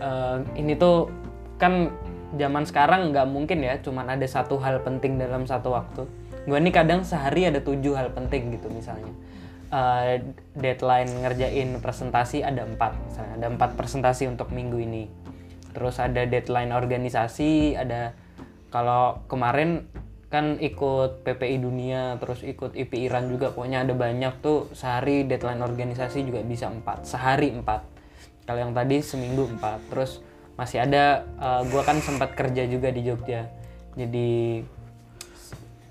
uh, 0.00 0.38
ini 0.58 0.76
tuh 0.76 1.08
kan 1.56 1.92
zaman 2.36 2.64
sekarang 2.68 3.14
nggak 3.14 3.26
mungkin 3.30 3.64
ya 3.64 3.80
cuman 3.80 4.12
ada 4.12 4.26
satu 4.28 4.60
hal 4.60 4.84
penting 4.84 5.16
dalam 5.16 5.48
satu 5.48 5.72
waktu. 5.72 6.04
Gue 6.46 6.58
nih 6.62 6.74
kadang 6.74 7.02
sehari 7.02 7.48
ada 7.48 7.58
tujuh 7.58 7.96
hal 7.98 8.14
penting 8.14 8.54
gitu 8.54 8.70
misalnya. 8.70 9.10
Uh, 9.66 10.22
deadline 10.54 11.10
ngerjain 11.26 11.82
presentasi 11.82 12.38
ada 12.46 12.62
empat 12.62 12.94
misalnya 13.02 13.34
ada 13.34 13.46
empat 13.50 13.74
presentasi 13.74 14.30
untuk 14.30 14.54
minggu 14.54 14.78
ini 14.78 15.10
terus 15.76 16.00
ada 16.00 16.24
deadline 16.24 16.72
organisasi 16.72 17.76
ada 17.76 18.16
kalau 18.72 19.20
kemarin 19.28 19.84
kan 20.32 20.56
ikut 20.56 21.20
PPI 21.20 21.60
dunia 21.60 22.16
terus 22.16 22.40
ikut 22.40 22.72
IP 22.72 22.96
Iran 22.96 23.28
juga 23.28 23.52
pokoknya 23.52 23.84
ada 23.84 23.92
banyak 23.92 24.40
tuh 24.40 24.72
sehari 24.72 25.28
deadline 25.28 25.60
organisasi 25.60 26.24
juga 26.24 26.40
bisa 26.40 26.72
empat 26.72 27.04
sehari 27.04 27.52
empat 27.52 27.95
kalau 28.46 28.62
yang 28.62 28.72
tadi 28.72 29.02
seminggu 29.02 29.50
empat 29.58 29.82
terus 29.92 30.22
masih 30.56 30.80
ada 30.86 31.26
eh, 31.36 31.62
gua 31.68 31.82
kan 31.84 32.00
sempat 32.00 32.32
kerja 32.32 32.64
juga 32.64 32.88
di 32.88 33.02
Jogja 33.04 33.66
jadi 33.96 34.60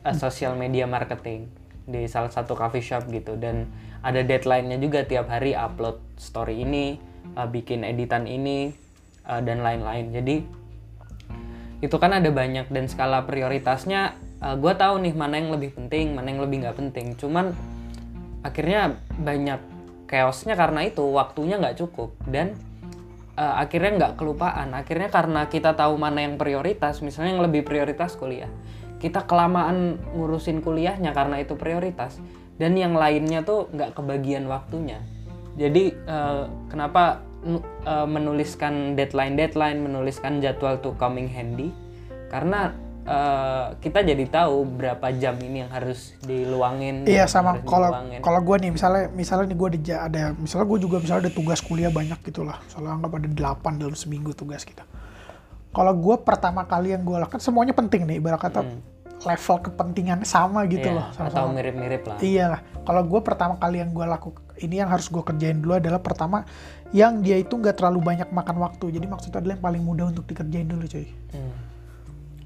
eh, 0.05 0.15
social 0.15 0.53
media 0.53 0.85
marketing 0.85 1.49
di 1.89 2.05
salah 2.05 2.29
satu 2.29 2.53
coffee 2.53 2.85
shop 2.85 3.09
gitu. 3.09 3.35
Dan 3.35 3.65
ada 4.05 4.21
deadline-nya 4.21 4.77
juga 4.77 5.01
tiap 5.01 5.27
hari 5.27 5.57
upload 5.57 5.97
story 6.15 6.61
ini 6.61 7.01
eh, 7.33 7.47
bikin 7.49 7.81
editan 7.81 8.29
ini 8.29 8.69
eh, 9.25 9.41
dan 9.41 9.65
lain-lain. 9.65 10.13
Jadi 10.13 10.35
itu 11.83 11.97
kan 11.99 12.15
ada 12.15 12.31
banyak 12.31 12.71
dan 12.71 12.87
skala 12.87 13.27
prioritasnya 13.27 14.15
gue 14.45 14.73
tahu 14.77 15.01
nih 15.01 15.13
mana 15.17 15.41
yang 15.41 15.49
lebih 15.57 15.73
penting 15.73 16.13
mana 16.13 16.29
yang 16.29 16.41
lebih 16.41 16.63
nggak 16.63 16.77
penting. 16.77 17.17
Cuman 17.17 17.51
akhirnya 18.45 18.95
banyak 19.17 19.57
chaosnya 20.05 20.53
karena 20.57 20.85
itu 20.85 21.01
waktunya 21.01 21.57
nggak 21.57 21.77
cukup. 21.81 22.15
Dan 22.25 22.55
eh, 23.37 23.55
akhirnya 23.61 23.91
nggak 23.97 24.13
kelupaan. 24.17 24.73
Akhirnya 24.73 25.09
karena 25.11 25.45
kita 25.49 25.73
tahu 25.73 25.97
mana 25.97 26.25
yang 26.25 26.39
prioritas 26.39 27.01
misalnya 27.01 27.37
yang 27.37 27.43
lebih 27.45 27.65
prioritas 27.65 28.15
kuliah. 28.15 28.49
Kita 29.01 29.27
kelamaan 29.27 29.99
ngurusin 30.15 30.63
kuliahnya 30.63 31.11
karena 31.11 31.43
itu 31.43 31.53
prioritas. 31.59 32.17
Dan 32.55 32.79
yang 32.79 32.95
lainnya 32.95 33.43
tuh 33.43 33.67
nggak 33.75 33.99
kebagian 33.99 34.47
waktunya. 34.47 35.03
Jadi 35.55 35.91
eh, 35.91 36.43
kenapa 36.71 37.19
eh, 37.83 38.07
menuliskan 38.07 38.95
deadline 38.95 39.35
deadline 39.35 39.83
menuliskan 39.83 40.39
jadwal 40.39 40.79
tuh 40.79 40.95
coming 40.95 41.27
handy? 41.27 41.73
Karena 42.31 42.84
eh, 43.05 43.65
kita 43.79 44.01
jadi 44.01 44.25
tahu 44.25 44.65
berapa 44.75 45.07
jam 45.15 45.37
ini 45.37 45.61
yang 45.61 45.71
harus 45.71 46.17
diluangin 46.21 47.05
Iya 47.05 47.29
sama 47.29 47.61
kalau 47.61 47.93
kalau 48.19 48.39
gue 48.41 48.55
nih 48.65 48.71
misalnya 48.73 49.13
misalnya 49.13 49.45
nih 49.47 49.57
gue 49.57 49.67
ada 49.77 49.95
ada 50.09 50.23
misalnya 50.33 50.65
gue 50.65 50.79
juga 50.81 50.97
misalnya 50.97 51.29
ada 51.29 51.33
tugas 51.33 51.61
kuliah 51.61 51.93
banyak 51.93 52.17
gitu 52.25 52.41
lah. 52.41 52.57
Soalnya 52.67 52.97
anggap 52.97 53.13
ada 53.15 53.29
8 53.29 53.77
dalam 53.77 53.93
seminggu 53.93 54.33
tugas 54.33 54.65
kita. 54.65 54.83
Kalau 55.69 55.93
gue 55.93 56.15
pertama 56.19 56.65
kali 56.65 56.91
yang 56.91 57.05
gue 57.05 57.13
lakukan 57.13 57.37
semuanya 57.37 57.75
penting 57.75 58.07
nih 58.07 58.17
ibarat 58.17 58.41
kata 58.41 58.63
level 59.25 59.57
kepentingannya 59.63 60.27
sama 60.27 60.65
gitu 60.65 60.85
Hmm. 60.85 60.93
Iya, 60.93 60.97
loh 60.97 61.05
atau 61.07 61.17
sama-sama. 61.17 61.55
mirip-mirip 61.55 62.01
lah 62.05 62.17
Iya 62.19 62.45
lah. 62.51 62.61
Kalau 62.85 63.01
gue 63.03 63.19
pertama 63.21 63.53
kali 63.57 63.81
yang 63.81 63.89
gue 63.89 64.05
lakukan 64.05 64.43
ini 64.55 64.75
yang 64.79 64.87
harus 64.87 65.11
gue 65.11 65.19
kerjain 65.19 65.59
dulu 65.59 65.75
adalah 65.75 65.99
pertama 65.99 66.47
yang 66.89 67.19
dia 67.19 67.35
itu 67.35 67.51
nggak 67.51 67.75
terlalu 67.75 67.99
banyak 68.01 68.29
makan 68.31 68.55
waktu. 68.61 68.85
Jadi 68.93 69.05
maksudnya 69.05 69.41
adalah 69.43 69.53
yang 69.57 69.63
paling 69.63 69.83
mudah 69.83 70.05
untuk 70.09 70.23
dikerjain 70.25 70.67
dulu 70.67 70.85
cuy. 70.85 71.09
Hmm. 71.33 71.53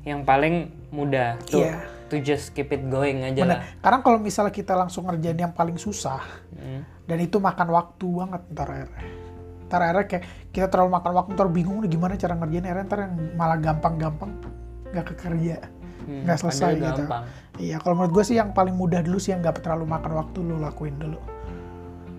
Yang 0.10 0.22
paling 0.24 0.68
mudah 0.90 1.38
tuh 1.46 1.62
Iya. 1.62 1.78
to 2.10 2.18
just 2.18 2.52
keep 2.52 2.70
it 2.70 2.82
going 2.90 3.22
aja 3.22 3.46
Bener. 3.46 3.62
lah 3.62 3.62
Karena 3.78 3.98
kalau 4.02 4.18
misalnya 4.18 4.50
kita 4.50 4.74
langsung 4.74 5.06
ngerjain 5.06 5.38
yang 5.38 5.54
paling 5.54 5.78
susah, 5.78 6.26
Hmm. 6.52 6.82
dan 7.06 7.18
itu 7.20 7.38
makan 7.38 7.70
waktu 7.70 8.06
banget 8.06 8.42
ntar 8.50 8.68
akhirnya. 8.68 9.04
Ntar 9.66 9.80
akhirnya 9.80 10.06
kayak 10.08 10.24
kita 10.50 10.68
terlalu 10.68 10.90
makan 10.92 11.12
waktu, 11.14 11.30
ntar 11.34 11.48
bingung 11.48 11.78
nih 11.80 11.90
gimana 11.90 12.18
cara 12.18 12.34
ngerjain 12.34 12.66
akhirnya 12.66 12.86
ntar 12.86 13.00
yang 13.06 13.14
malah 13.38 13.58
gampang-gampang 13.58 14.32
nggak 14.90 15.06
kekerja, 15.08 15.58
Hmm, 16.00 16.26
nggak 16.26 16.38
selesai 16.40 16.72
padahal 16.74 16.98
gitu. 16.98 17.04
Iya, 17.60 17.76
kalau 17.78 17.94
menurut 17.94 18.14
gue 18.16 18.24
sih 18.26 18.36
yang 18.36 18.50
paling 18.50 18.74
mudah 18.74 19.06
dulu 19.06 19.20
sih 19.20 19.30
yang 19.30 19.46
nggak 19.46 19.62
terlalu 19.62 19.86
makan 19.86 20.12
waktu 20.18 20.38
lu 20.42 20.58
lakuin 20.58 20.98
dulu. 20.98 21.22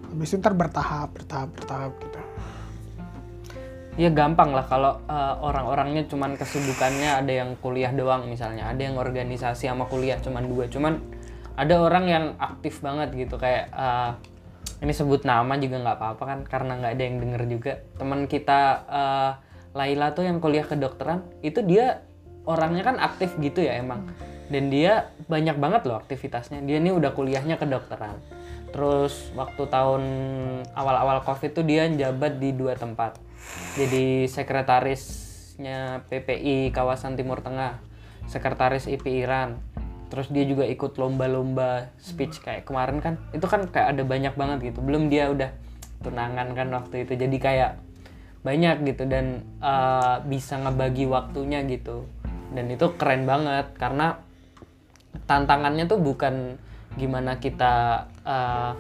Habis 0.07 0.31
itu 0.31 0.39
ntar 0.39 0.55
bertahap, 0.55 1.11
bertahap, 1.15 1.51
bertahap 1.51 1.93
gitu. 1.99 2.19
Ya 4.01 4.09
gampang 4.09 4.57
lah 4.57 4.65
kalau 4.65 4.97
uh, 5.13 5.37
orang-orangnya 5.45 6.09
cuman 6.09 6.33
kesibukannya 6.41 7.21
ada 7.21 7.29
yang 7.45 7.53
kuliah 7.61 7.93
doang 7.93 8.33
misalnya, 8.33 8.73
ada 8.73 8.81
yang 8.81 8.97
organisasi 8.97 9.69
sama 9.69 9.85
kuliah 9.85 10.17
cuman 10.17 10.49
dua, 10.49 10.73
cuman 10.73 11.05
ada 11.53 11.77
orang 11.77 12.09
yang 12.09 12.25
aktif 12.41 12.81
banget 12.81 13.13
gitu 13.13 13.37
kayak 13.37 13.69
uh, 13.77 14.17
ini 14.81 14.97
sebut 14.97 15.29
nama 15.29 15.53
juga 15.61 15.85
nggak 15.85 15.97
apa-apa 16.01 16.23
kan 16.25 16.41
karena 16.49 16.81
nggak 16.81 16.93
ada 16.97 17.03
yang 17.05 17.17
denger 17.21 17.43
juga. 17.45 17.73
Teman 18.01 18.25
kita 18.25 18.61
uh, 18.89 19.33
Laila 19.77 20.17
tuh 20.17 20.25
yang 20.25 20.41
kuliah 20.41 20.65
kedokteran 20.65 21.21
itu 21.45 21.61
dia 21.61 22.01
orangnya 22.49 22.89
kan 22.89 22.97
aktif 22.97 23.37
gitu 23.37 23.61
ya 23.61 23.85
emang 23.85 24.09
dan 24.49 24.73
dia 24.73 25.13
banyak 25.29 25.61
banget 25.61 25.85
loh 25.85 26.01
aktivitasnya. 26.01 26.65
Dia 26.65 26.81
nih 26.81 26.97
udah 26.97 27.13
kuliahnya 27.13 27.61
kedokteran. 27.61 28.17
Terus 28.73 29.29
waktu 29.37 29.69
tahun 29.69 30.03
awal-awal 30.73 31.21
covid 31.21 31.53
tuh 31.53 31.69
dia 31.69 31.85
jabat 31.93 32.41
di 32.41 32.57
dua 32.57 32.73
tempat 32.81 33.29
jadi 33.79 34.27
sekretarisnya 34.27 36.05
PPI 36.11 36.75
kawasan 36.75 37.15
Timur 37.15 37.41
Tengah, 37.41 37.79
sekretaris 38.27 38.91
IP 38.91 39.07
Iran, 39.09 39.63
terus 40.11 40.27
dia 40.29 40.43
juga 40.43 40.67
ikut 40.67 40.99
lomba-lomba 40.99 41.95
speech 42.03 42.43
kayak 42.43 42.67
kemarin 42.67 42.99
kan 42.99 43.15
itu 43.31 43.47
kan 43.47 43.71
kayak 43.71 43.95
ada 43.95 44.03
banyak 44.03 44.35
banget 44.35 44.75
gitu. 44.75 44.83
Belum 44.83 45.07
dia 45.07 45.31
udah 45.31 45.55
tunangan 46.03 46.51
kan 46.57 46.69
waktu 46.75 47.07
itu. 47.07 47.15
Jadi 47.15 47.37
kayak 47.39 47.79
banyak 48.41 48.89
gitu 48.89 49.05
dan 49.07 49.45
uh, 49.61 50.19
bisa 50.25 50.59
ngebagi 50.59 51.07
waktunya 51.07 51.63
gitu. 51.69 52.09
Dan 52.51 52.67
itu 52.73 52.91
keren 52.99 53.29
banget 53.29 53.71
karena 53.79 54.19
tantangannya 55.31 55.87
tuh 55.87 56.03
bukan 56.03 56.59
gimana 56.99 57.39
kita 57.39 58.07
uh, 58.27 58.75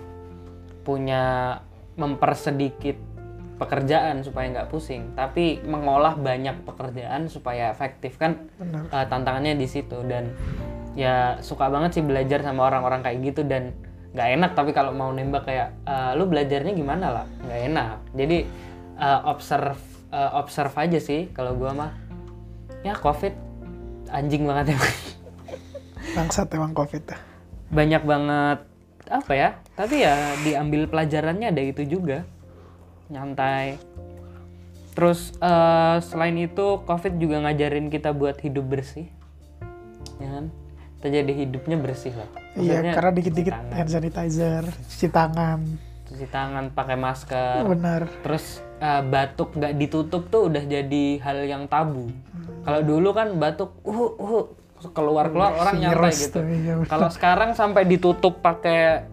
punya 0.82 1.54
mempersedikit 1.94 2.98
pekerjaan 3.60 4.24
supaya 4.24 4.48
nggak 4.48 4.72
pusing 4.72 5.12
tapi 5.12 5.60
mengolah 5.60 6.16
banyak 6.16 6.64
pekerjaan 6.64 7.28
supaya 7.28 7.68
efektif 7.68 8.16
kan? 8.16 8.48
Benar. 8.56 8.88
uh, 8.88 9.06
tantangannya 9.06 9.60
di 9.60 9.68
situ. 9.68 10.00
Dan 10.08 10.32
ya 10.96 11.38
suka 11.44 11.68
banget 11.68 12.00
sih 12.00 12.04
belajar 12.04 12.40
sama 12.40 12.66
orang-orang 12.66 13.04
kayak 13.04 13.18
gitu 13.20 13.44
dan 13.44 13.76
nggak 14.16 14.28
enak. 14.40 14.50
Tapi 14.56 14.72
kalau 14.72 14.96
mau 14.96 15.12
nembak 15.12 15.44
kayak 15.46 15.76
"Eh, 15.84 16.12
lu 16.16 16.24
belajarnya 16.26 16.72
gimana 16.72 17.06
lah? 17.22 17.26
Nggak 17.46 17.60
enak. 17.70 17.96
Jadi 18.16 18.38
uh, 18.98 19.20
observe 19.28 19.78
uh, 20.10 20.40
observe 20.40 20.74
aja 20.74 20.98
sih. 20.98 21.28
Kalau 21.30 21.52
gua 21.54 21.76
mah 21.76 21.92
ya 22.82 22.96
covid. 22.96 23.36
Anjing 24.10 24.42
banget 24.48 24.74
emang. 24.74 24.94
Bangsat 26.16 26.50
emang 26.56 26.74
covid 26.74 27.30
banyak 27.70 28.02
banget 28.02 28.58
apa 29.10 29.32
ya? 29.32 29.48
Tapi 29.78 30.02
ya 30.02 30.14
diambil 30.42 30.90
pelajarannya 30.90 31.54
ada 31.54 31.62
itu 31.62 31.86
juga 31.86 32.26
nyantai. 33.10 33.76
Terus 34.94 35.34
eh, 35.38 35.96
selain 36.06 36.36
itu 36.38 36.82
covid 36.86 37.14
juga 37.18 37.42
ngajarin 37.46 37.90
kita 37.90 38.14
buat 38.14 38.38
hidup 38.40 38.66
bersih. 38.70 39.10
Ya 40.22 40.28
kan? 40.40 40.46
Kita 41.00 41.06
jadi 41.08 41.32
hidupnya 41.32 41.76
bersih 41.80 42.12
lah. 42.12 42.28
Iya, 42.58 42.92
karena 42.92 43.12
dikit-dikit 43.14 43.54
hand 43.72 43.90
sanitizer, 43.90 44.64
cuci 44.66 45.08
tangan. 45.08 45.60
cuci 46.10 46.26
tangan 46.26 46.74
pakai 46.74 46.98
masker. 46.98 47.62
Benar. 47.70 48.10
terus 48.26 48.58
eh, 48.82 49.02
batuk 49.06 49.54
nggak 49.54 49.78
ditutup 49.78 50.26
tuh 50.26 50.50
udah 50.50 50.62
jadi 50.66 51.22
hal 51.22 51.46
yang 51.46 51.64
tabu. 51.70 52.10
Kalau 52.66 52.80
dulu 52.82 53.14
kan 53.14 53.38
batuk 53.38 53.78
uh 53.86 54.18
uh 54.18 54.44
keluar 54.90 55.28
keluar 55.28 55.52
orang 55.60 55.76
nyantai 55.76 56.12
gitu. 56.16 56.40
iya, 56.40 56.74
kalau 56.88 57.12
sekarang 57.12 57.52
sampai 57.52 57.84
ditutup 57.84 58.40
pakai 58.40 59.04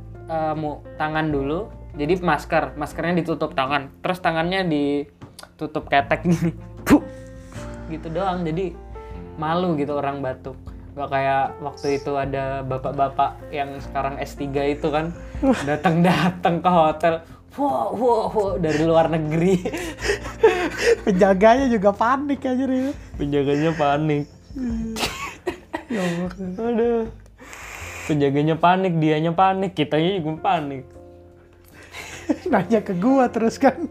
mu- 0.56 0.80
tangan 0.96 1.28
dulu 1.28 1.68
jadi 1.98 2.14
masker 2.22 2.78
maskernya 2.78 3.26
ditutup 3.26 3.58
tangan. 3.58 3.90
Terus 4.06 4.22
tangannya 4.22 4.62
ditutup 4.70 5.90
ketek 5.90 6.22
gini. 6.30 6.54
Puh. 6.88 7.02
gitu 7.90 8.08
doang. 8.14 8.46
Jadi 8.46 8.78
malu 9.42 9.74
gitu 9.74 9.98
orang 9.98 10.22
batuk. 10.22 10.54
Gak 10.94 11.10
kayak 11.14 11.58
waktu 11.62 12.02
itu 12.02 12.14
ada 12.18 12.62
bapak-bapak 12.66 13.50
yang 13.50 13.82
sekarang 13.82 14.22
S3 14.22 14.78
itu 14.78 14.88
kan. 14.94 15.10
Datang-datang 15.66 16.62
ke 16.62 16.70
hotel. 16.70 17.16
Wow, 17.58 17.90
wow, 17.98 18.24
wow, 18.30 18.50
dari 18.62 18.86
luar 18.86 19.10
negeri. 19.10 19.58
Penjaganya 21.06 21.66
juga 21.66 21.90
panik 21.90 22.46
aja 22.46 22.70
nih. 22.70 22.94
penjaganya 23.18 23.72
panik. 23.74 24.26
Ya 25.88 26.04
Allah. 26.04 26.32
aduh. 26.68 27.08
Penjaganya 28.12 28.60
panik 28.60 29.00
dianya 29.00 29.32
panik 29.32 29.72
kitanya 29.72 30.20
juga 30.20 30.36
panik 30.44 30.97
Nanya 32.52 32.80
ke 32.84 32.94
gua 32.98 33.32
terus 33.32 33.60
kan. 33.60 33.88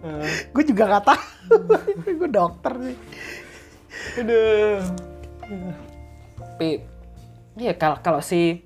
Gua 0.53 0.65
juga 0.65 0.85
gak 0.99 1.05
tahu. 1.09 1.23
gua 2.21 2.31
dokter 2.31 2.73
nih. 2.77 2.97
Aduh. 4.21 4.79
Tapi 6.37 6.71
iya 7.57 7.73
kalau 7.77 8.01
kalau 8.01 8.21
si 8.21 8.65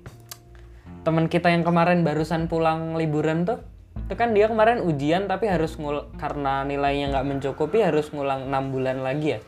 teman 1.01 1.31
kita 1.31 1.49
yang 1.49 1.65
kemarin 1.65 2.05
barusan 2.05 2.45
pulang 2.45 2.93
liburan 2.99 3.47
tuh 3.47 3.59
itu 4.07 4.13
kan 4.19 4.35
dia 4.35 4.51
kemarin 4.51 4.83
ujian 4.83 5.25
tapi 5.27 5.47
harus 5.47 5.79
ngul 5.79 6.11
karena 6.19 6.67
nilainya 6.67 7.15
nggak 7.15 7.27
mencukupi 7.27 7.79
harus 7.79 8.11
ngulang 8.11 8.47
enam 8.51 8.71
bulan 8.71 8.99
lagi 9.03 9.39
ya. 9.39 9.41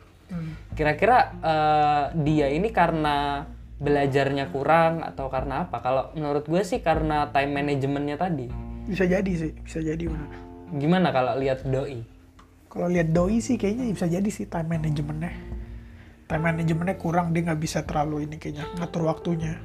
Kira-kira 0.73 1.35
eh, 1.43 2.03
dia 2.23 2.47
ini 2.47 2.71
karena 2.71 3.43
belajarnya 3.83 4.47
kurang 4.55 5.03
atau 5.03 5.27
karena 5.27 5.67
apa? 5.67 5.83
Kalau 5.83 6.03
menurut 6.15 6.47
gue 6.47 6.63
sih 6.63 6.79
karena 6.79 7.27
time 7.35 7.51
manajemennya 7.59 8.15
tadi. 8.15 8.47
Bisa 8.83 9.07
jadi 9.07 9.31
sih, 9.31 9.51
bisa 9.63 9.79
jadi 9.79 10.03
benar. 10.11 10.31
Gimana 10.75 11.13
kalau 11.15 11.39
lihat 11.39 11.63
doi? 11.63 12.03
Kalau 12.67 12.89
lihat 12.89 13.15
doi 13.15 13.39
sih 13.39 13.55
kayaknya 13.55 13.93
bisa 13.93 14.09
jadi 14.09 14.29
sih 14.33 14.49
time 14.49 14.75
manajemennya. 14.75 15.31
Time 16.27 16.43
manajemennya 16.43 16.97
kurang 16.99 17.31
dia 17.31 17.47
nggak 17.47 17.61
bisa 17.61 17.85
terlalu 17.87 18.27
ini 18.27 18.35
kayaknya 18.41 18.67
ngatur 18.81 19.07
waktunya. 19.07 19.55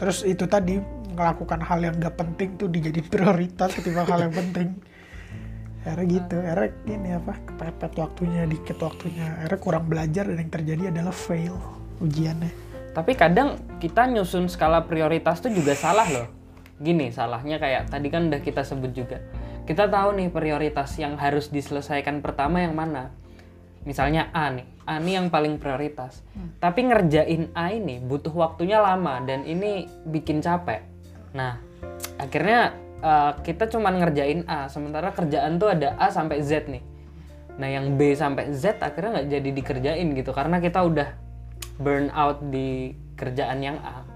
Terus 0.00 0.24
itu 0.24 0.48
tadi 0.48 0.80
melakukan 1.12 1.60
hal 1.60 1.84
yang 1.84 1.94
gak 2.00 2.16
penting 2.16 2.56
tuh 2.56 2.72
dijadiin 2.72 3.04
prioritas 3.12 3.76
ketimbang 3.76 4.08
hal 4.08 4.20
yang 4.24 4.34
penting. 4.34 4.68
Akhirnya 5.84 6.04
gitu, 6.08 6.36
akhirnya 6.40 6.70
ini 6.88 7.10
apa 7.16 7.32
kepepet 7.44 7.92
waktunya, 8.00 8.42
dikit 8.48 8.78
waktunya. 8.80 9.26
Akhirnya 9.44 9.60
kurang 9.60 9.84
belajar 9.88 10.24
dan 10.24 10.40
yang 10.40 10.52
terjadi 10.52 10.82
adalah 10.88 11.12
fail 11.12 11.56
ujiannya. 12.00 12.52
Tapi 12.96 13.12
kadang 13.14 13.60
kita 13.76 14.08
nyusun 14.08 14.48
skala 14.48 14.88
prioritas 14.88 15.44
tuh 15.44 15.52
juga 15.52 15.76
salah 15.76 16.08
loh. 16.08 16.39
Gini, 16.80 17.12
salahnya 17.12 17.60
kayak 17.60 17.92
tadi 17.92 18.08
kan 18.08 18.32
udah 18.32 18.40
kita 18.40 18.64
sebut 18.64 18.96
juga. 18.96 19.20
Kita 19.68 19.84
tahu 19.86 20.16
nih 20.16 20.32
prioritas 20.32 20.96
yang 20.96 21.20
harus 21.20 21.52
diselesaikan 21.52 22.24
pertama 22.24 22.64
yang 22.64 22.72
mana. 22.72 23.12
Misalnya 23.84 24.32
A 24.32 24.48
nih, 24.48 24.64
A 24.88 24.96
nih 24.96 25.20
yang 25.20 25.28
paling 25.28 25.60
prioritas. 25.60 26.24
Tapi 26.56 26.88
ngerjain 26.88 27.52
A 27.52 27.68
ini 27.72 28.00
butuh 28.00 28.32
waktunya 28.32 28.80
lama 28.80 29.20
dan 29.28 29.44
ini 29.44 29.88
bikin 30.08 30.40
capek. 30.40 30.80
Nah, 31.36 31.60
akhirnya 32.16 32.72
eh, 33.04 33.32
kita 33.44 33.68
cuman 33.68 34.00
ngerjain 34.00 34.48
A, 34.48 34.72
sementara 34.72 35.12
kerjaan 35.12 35.60
tuh 35.60 35.76
ada 35.76 36.00
A 36.00 36.08
sampai 36.08 36.40
Z 36.40 36.64
nih. 36.68 36.82
Nah, 37.60 37.68
yang 37.68 38.00
B 38.00 38.16
sampai 38.16 38.56
Z 38.56 38.80
akhirnya 38.80 39.20
nggak 39.20 39.28
jadi 39.28 39.50
dikerjain 39.52 40.08
gitu 40.16 40.32
karena 40.32 40.64
kita 40.64 40.80
udah 40.80 41.08
burn 41.76 42.08
out 42.12 42.40
di 42.48 42.96
kerjaan 43.20 43.60
yang 43.60 43.76
A. 43.84 44.09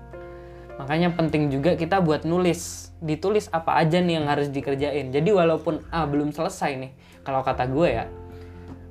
Makanya 0.75 1.15
penting 1.15 1.55
juga 1.55 1.79
kita 1.79 2.03
buat 2.03 2.27
nulis, 2.27 2.91
ditulis 2.99 3.47
apa 3.55 3.79
aja 3.79 4.03
nih 4.03 4.19
yang 4.19 4.27
harus 4.27 4.51
dikerjain. 4.51 5.15
Jadi 5.15 5.31
walaupun 5.31 5.87
A 5.95 6.03
belum 6.09 6.35
selesai 6.35 6.75
nih, 6.75 6.91
kalau 7.23 7.47
kata 7.47 7.71
gue 7.71 7.89
ya, 7.95 8.05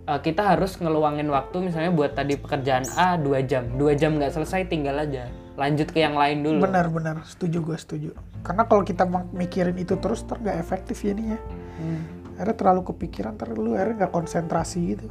eh, 0.07 0.19
kita 0.23 0.55
harus 0.55 0.79
ngeluangin 0.79 1.27
waktu 1.27 1.59
misalnya 1.59 1.91
buat 1.91 2.15
tadi 2.15 2.39
pekerjaan 2.39 2.87
A 2.95 3.19
2 3.19 3.43
jam. 3.43 3.67
2 3.75 3.99
jam 3.99 4.15
nggak 4.15 4.31
selesai 4.31 4.71
tinggal 4.71 4.95
aja. 4.95 5.27
Lanjut 5.59 5.91
ke 5.91 6.01
yang 6.01 6.15
lain 6.15 6.41
dulu. 6.41 6.65
Benar-benar 6.65 7.21
setuju 7.27 7.61
gue 7.61 7.77
setuju. 7.77 8.09
Karena 8.41 8.63
kalau 8.65 8.81
kita 8.81 9.03
mikirin 9.35 9.75
itu 9.75 9.99
terus 9.99 10.23
ter 10.23 10.39
nggak 10.39 10.57
efektif 10.57 11.03
jadinya. 11.03 11.37
Hmm. 11.77 12.01
Akhirnya 12.33 12.55
terlalu 12.57 12.81
kepikiran 12.89 13.37
ter 13.37 13.53
lu 13.53 13.77
akhirnya 13.77 14.07
nggak 14.07 14.13
konsentrasi 14.15 14.97
gitu. 14.97 15.05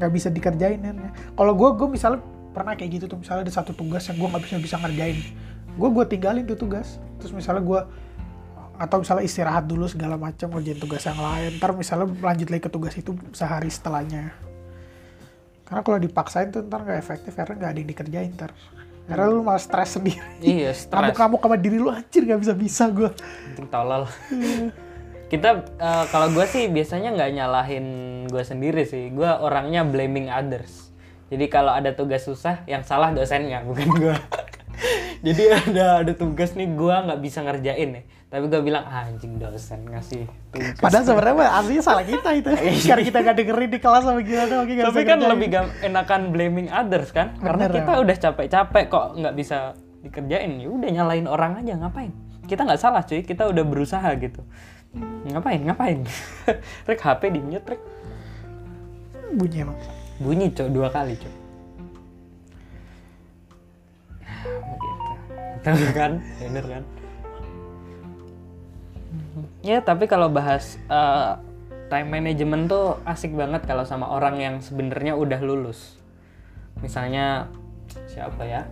Nggak 0.00 0.10
bisa 0.10 0.28
dikerjain 0.32 0.80
akhirnya. 0.82 1.12
Kalau 1.36 1.52
gue 1.54 1.68
gue 1.78 1.88
misalnya 1.94 2.20
pernah 2.50 2.74
kayak 2.74 2.90
gitu 2.98 3.04
tuh 3.06 3.18
misalnya 3.22 3.46
ada 3.46 3.54
satu 3.54 3.70
tugas 3.76 4.02
yang 4.10 4.18
gue 4.18 4.28
nggak 4.34 4.42
bisa 4.42 4.56
bisa 4.58 4.76
ngerjain. 4.82 5.18
Gue 5.78 5.88
gue 5.94 6.04
tinggalin 6.10 6.42
tuh 6.44 6.58
tugas. 6.58 6.98
Terus 7.22 7.30
misalnya 7.30 7.62
gue 7.62 7.80
atau 8.78 9.02
misalnya 9.02 9.26
istirahat 9.26 9.66
dulu 9.66 9.90
segala 9.90 10.14
macam 10.18 10.50
ngerjain 10.54 10.78
tugas 10.82 11.02
yang 11.06 11.18
lain. 11.18 11.56
Ntar 11.62 11.70
misalnya 11.78 12.06
lanjut 12.18 12.48
lagi 12.50 12.62
ke 12.66 12.70
tugas 12.70 12.94
itu 12.98 13.14
sehari 13.30 13.70
setelahnya. 13.70 14.34
Karena 15.62 15.80
kalau 15.86 15.98
dipaksain 16.02 16.50
tuh 16.50 16.64
ntar 16.66 16.82
nggak 16.82 16.98
efektif, 16.98 17.36
karena 17.36 17.54
nggak 17.54 17.70
ada 17.70 17.78
yang 17.78 17.90
dikerjain 17.94 18.30
ntar. 18.34 18.50
Karena 19.06 19.24
lu 19.30 19.40
malah 19.40 19.60
stres 19.60 19.96
sendiri. 19.96 20.20
Iya, 20.42 20.74
stres. 20.82 21.14
Kamu-kamu 21.14 21.34
sama 21.38 21.56
diri 21.56 21.78
lu 21.78 21.88
anjir 21.88 22.26
nggak 22.26 22.40
bisa-bisa 22.42 22.90
gue. 22.90 23.10
penting 23.54 23.68
tolol 23.70 24.04
kita 25.28 25.68
eh, 25.76 26.04
kalau 26.08 26.32
gue 26.32 26.46
sih 26.48 26.72
biasanya 26.72 27.12
nggak 27.12 27.30
nyalahin 27.36 27.86
gue 28.32 28.42
sendiri 28.44 28.88
sih 28.88 29.12
gue 29.12 29.28
orangnya 29.28 29.84
blaming 29.84 30.32
others 30.32 30.88
jadi 31.28 31.44
kalau 31.52 31.76
ada 31.76 31.92
tugas 31.92 32.24
susah 32.24 32.64
yang 32.64 32.80
salah 32.80 33.12
dosennya 33.12 33.60
bukan 33.68 33.88
gue 33.92 34.16
jadi 35.26 35.42
ada 35.58 35.86
ada 36.06 36.12
tugas 36.14 36.54
nih 36.54 36.70
gue 36.70 36.94
nggak 36.94 37.20
bisa 37.20 37.42
ngerjain 37.42 37.90
nih 37.90 38.04
tapi 38.28 38.44
gue 38.44 38.60
bilang 38.60 38.84
"Ah, 38.84 39.08
anjing 39.08 39.40
dosen 39.40 39.88
ngasih 39.88 40.28
tugas. 40.52 40.76
Padahal 40.76 41.04
sebenarnya 41.08 41.48
aslinya 41.48 41.80
salah 41.80 42.04
kita 42.04 42.28
itu. 42.36 42.48
Karena 42.92 43.02
kita 43.02 43.18
nggak 43.24 43.36
dengerin 43.40 43.70
di 43.72 43.78
kelas 43.80 44.04
sama 44.04 44.20
gimana, 44.20 44.54
tapi 44.68 45.00
kan 45.00 45.16
ngerjain. 45.16 45.32
lebih 45.32 45.48
gam- 45.48 45.72
enakan 45.80 46.20
blaming 46.28 46.68
others 46.68 47.08
kan? 47.08 47.32
Karena 47.40 47.72
Bener, 47.72 47.76
kita 47.80 47.92
ya. 47.96 47.98
udah 48.04 48.16
capek-capek 48.20 48.84
kok 48.92 49.06
nggak 49.16 49.32
bisa 49.32 49.58
dikerjain. 50.04 50.60
Ya 50.60 50.68
udah 50.68 50.90
nyalain 50.92 51.24
orang 51.24 51.56
aja 51.64 51.72
ngapain? 51.80 52.12
Kita 52.44 52.68
nggak 52.68 52.80
salah 52.80 53.00
cuy. 53.00 53.24
Kita 53.24 53.48
udah 53.48 53.64
berusaha 53.64 54.08
gitu. 54.20 54.44
Ngapain 55.24 55.64
ngapain? 55.64 56.04
Rek 56.84 57.00
HP 57.00 57.32
di 57.32 57.40
mute 57.40 57.64
rek. 57.64 57.80
Bunyi 59.32 59.64
emang. 59.64 59.76
bunyi 60.18 60.50
cok 60.50 60.68
dua 60.68 60.90
kali 60.90 61.14
cok 61.14 61.47
kan 65.96 66.12
bener 66.40 66.64
kan 66.64 66.82
ya 69.60 69.78
tapi 69.82 70.08
kalau 70.08 70.30
bahas 70.32 70.78
eh, 70.88 71.32
time 71.88 72.08
management 72.08 72.70
tuh 72.70 73.00
asik 73.04 73.32
banget 73.34 73.64
kalau 73.64 73.84
sama 73.84 74.08
orang 74.08 74.38
yang 74.38 74.54
sebenarnya 74.60 75.16
udah 75.16 75.40
lulus 75.40 75.98
misalnya 76.78 77.50
siapa 78.06 78.44
ya 78.44 78.62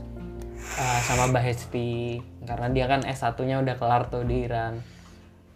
uh, 0.75 1.01
sama 1.07 1.31
Mbak 1.31 1.45
Hesti 1.45 2.21
karena 2.45 2.69
dia 2.71 2.87
kan 2.91 3.01
S1-nya 3.07 3.63
udah 3.63 3.75
kelar 3.79 4.03
tuh 4.11 4.27
di 4.27 4.47
Iran. 4.47 4.83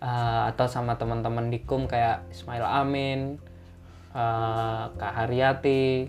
Uh, 0.00 0.48
atau 0.48 0.64
sama 0.64 0.96
teman-teman 0.96 1.52
di 1.52 1.60
KUM 1.60 1.84
kayak 1.84 2.24
Ismail 2.32 2.64
Amin, 2.64 3.36
uh, 4.16 4.88
Kak 4.96 5.12
Haryati. 5.12 6.08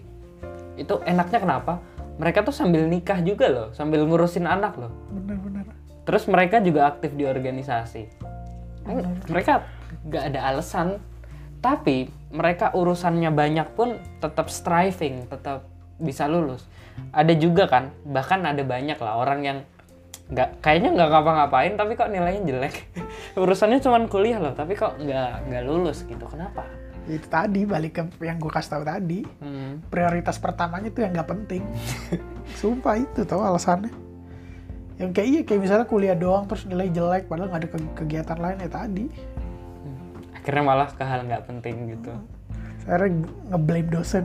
Itu 0.79 1.03
enaknya 1.03 1.43
kenapa? 1.43 1.83
Mereka 2.19 2.43
tuh 2.43 2.55
sambil 2.55 2.87
nikah 2.89 3.19
juga 3.23 3.47
loh, 3.47 3.67
sambil 3.71 4.03
ngurusin 4.03 4.49
anak 4.49 4.75
loh. 4.75 4.91
Bener-bener. 5.11 5.65
Terus 6.03 6.27
mereka 6.27 6.59
juga 6.59 6.89
aktif 6.89 7.13
di 7.13 7.23
organisasi. 7.23 8.03
Kan 8.83 9.21
Mereka 9.29 9.53
gak 10.09 10.23
ada 10.33 10.39
alasan, 10.51 10.97
tapi 11.61 12.09
mereka 12.33 12.73
urusannya 12.73 13.29
banyak 13.29 13.67
pun 13.77 14.01
tetap 14.17 14.49
striving, 14.49 15.29
tetap 15.29 15.69
bisa 16.01 16.25
lulus. 16.25 16.65
Ada 17.13 17.37
juga 17.37 17.69
kan, 17.69 17.93
bahkan 18.03 18.41
ada 18.43 18.65
banyak 18.65 18.97
lah 18.97 19.21
orang 19.21 19.41
yang 19.45 19.59
nggak 20.31 20.63
kayaknya 20.63 20.95
nggak 20.95 21.09
ngapa-ngapain 21.11 21.75
tapi 21.75 21.99
kok 21.99 22.09
nilainya 22.09 22.41
jelek. 22.47 22.75
Urusannya 23.41 23.83
cuma 23.83 24.01
kuliah 24.07 24.39
loh, 24.41 24.55
tapi 24.55 24.73
kok 24.73 24.97
nggak 24.97 25.51
nggak 25.51 25.63
lulus 25.67 26.07
gitu. 26.07 26.25
Kenapa? 26.25 26.65
Itu 27.09 27.27
tadi 27.29 27.65
balik 27.65 27.97
ke 27.97 28.03
yang 28.21 28.37
gue 28.37 28.51
kasih 28.51 28.77
tahu 28.77 28.83
tadi. 28.85 29.25
Hmm. 29.41 29.81
Prioritas 29.89 30.37
pertamanya 30.37 30.93
tuh 30.93 31.01
yang 31.05 31.13
nggak 31.17 31.29
penting. 31.29 31.63
Sumpah 32.59 32.99
itu 33.01 33.25
tau 33.25 33.41
alasannya. 33.41 33.89
Yang 35.01 35.11
kayak 35.17 35.27
iya 35.27 35.41
kayak 35.41 35.61
misalnya 35.65 35.85
kuliah 35.89 36.13
doang 36.13 36.45
terus 36.45 36.69
nilai 36.69 36.93
jelek 36.93 37.25
padahal 37.25 37.49
nggak 37.49 37.61
ada 37.65 37.69
ke- 37.73 37.93
kegiatan 38.05 38.37
lain 38.37 38.57
ya 38.61 38.69
tadi. 38.69 39.05
Akhirnya 40.37 40.63
malah 40.65 40.89
ke 40.93 41.01
hal 41.01 41.25
nggak 41.25 41.43
penting 41.49 41.75
gitu. 41.97 42.13
Saya 42.85 43.09
ngeblame 43.49 43.89
dosen. 43.89 44.23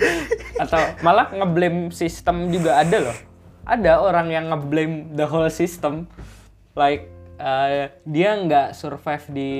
Atau 0.62 0.80
malah 1.00 1.32
ngeblame 1.32 1.92
sistem 1.92 2.52
juga 2.52 2.80
ada 2.80 3.08
loh. 3.08 3.16
Ada 3.64 4.00
orang 4.00 4.28
yang 4.28 4.52
ngeblame 4.52 5.16
the 5.16 5.24
whole 5.24 5.48
system. 5.48 6.08
Like 6.72 7.08
uh, 7.42 7.90
dia 8.06 8.30
nggak 8.38 8.78
survive 8.78 9.24
di 9.34 9.50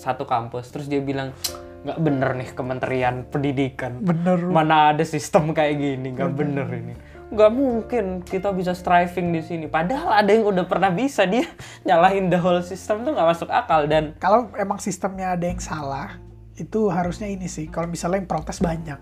satu 0.00 0.22
kampus, 0.22 0.70
terus 0.70 0.86
dia 0.86 1.02
bilang 1.02 1.34
nggak 1.82 1.98
bener 2.02 2.30
nih 2.38 2.50
Kementerian 2.54 3.16
Pendidikan. 3.26 3.98
Bener. 4.02 4.38
Mana 4.46 4.94
ada 4.94 5.02
sistem 5.02 5.50
kayak 5.50 5.76
gini, 5.76 6.14
nggak 6.14 6.32
bener 6.32 6.66
ini. 6.70 6.94
Nggak 7.26 7.50
mungkin 7.50 8.04
kita 8.22 8.54
bisa 8.54 8.70
striving 8.72 9.34
di 9.34 9.42
sini. 9.42 9.66
Padahal 9.66 10.22
ada 10.22 10.30
yang 10.30 10.46
udah 10.46 10.64
pernah 10.66 10.94
bisa 10.94 11.26
dia 11.26 11.46
nyalahin 11.86 12.30
the 12.30 12.38
whole 12.38 12.62
system 12.62 13.02
tuh 13.02 13.12
nggak 13.14 13.28
masuk 13.34 13.50
akal 13.50 13.86
dan 13.90 14.14
Kalau 14.22 14.46
emang 14.54 14.78
sistemnya 14.78 15.34
ada 15.34 15.46
yang 15.46 15.58
salah, 15.58 16.22
itu 16.54 16.88
harusnya 16.88 17.26
ini 17.26 17.50
sih. 17.50 17.66
Kalau 17.66 17.90
misalnya 17.90 18.22
yang 18.22 18.30
protes 18.30 18.62
banyak. 18.62 18.98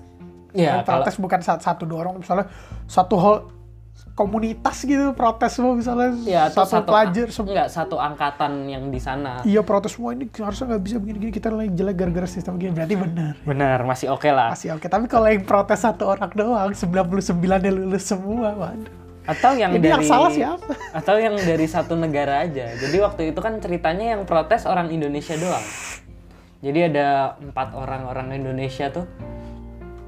ya 0.55 0.81
Yang 0.81 0.87
kalau 0.89 1.03
protes 1.05 1.17
bukan 1.21 1.41
satu, 1.45 1.61
satu 1.61 1.83
dua 1.85 2.09
orang, 2.09 2.21
misalnya 2.21 2.49
satu 2.89 3.17
hall 3.21 3.39
komunitas 4.15 4.79
gitu 4.81 5.11
protes 5.11 5.51
semua 5.53 5.75
misalnya 5.75 6.15
ya 6.23 6.47
satu, 6.47 6.71
satu 6.71 6.87
pelajar 6.87 7.27
sem- 7.29 7.51
nggak 7.51 7.67
satu 7.67 7.99
angkatan 7.99 8.65
yang 8.65 8.87
di 8.87 8.99
sana. 8.99 9.43
iya 9.43 9.59
protes 9.61 9.93
semua 9.93 10.15
ini 10.15 10.31
harusnya 10.31 10.71
nggak 10.71 10.83
bisa 10.83 10.97
begini-gini 10.97 11.33
kita 11.35 11.51
lagi 11.51 11.75
jelek 11.75 11.95
gara-gara 11.95 12.29
sistem 12.31 12.55
gini 12.55 12.71
berarti 12.71 12.95
benar 12.95 13.35
Benar, 13.43 13.79
masih 13.83 14.09
oke 14.09 14.31
lah. 14.31 14.55
masih 14.55 14.71
oke 14.71 14.87
tapi 14.87 15.07
kalau 15.07 15.27
yang 15.27 15.43
protes 15.43 15.83
satu 15.83 16.07
orang 16.09 16.31
doang 16.31 16.71
99 16.71 17.11
nya 17.37 17.71
lulus 17.71 18.07
semua 18.07 18.55
waduh 18.55 19.03
Atau 19.25 19.57
yang 19.57 19.73
Ini 19.73 19.81
dari 19.81 19.89
yang 19.89 20.05
salah 20.05 20.29
siapa? 20.29 20.69
Atau 20.93 21.17
yang 21.17 21.33
dari 21.35 21.65
satu 21.65 21.97
negara 21.97 22.45
aja. 22.45 22.77
Jadi 22.77 23.01
waktu 23.01 23.33
itu 23.33 23.41
kan 23.41 23.57
ceritanya 23.57 24.13
yang 24.13 24.29
protes 24.29 24.69
orang 24.69 24.93
Indonesia 24.93 25.33
doang. 25.35 25.65
Jadi 26.61 26.93
ada 26.93 27.33
empat 27.41 27.73
orang 27.73 28.05
orang 28.05 28.29
Indonesia 28.31 28.93
tuh. 28.93 29.09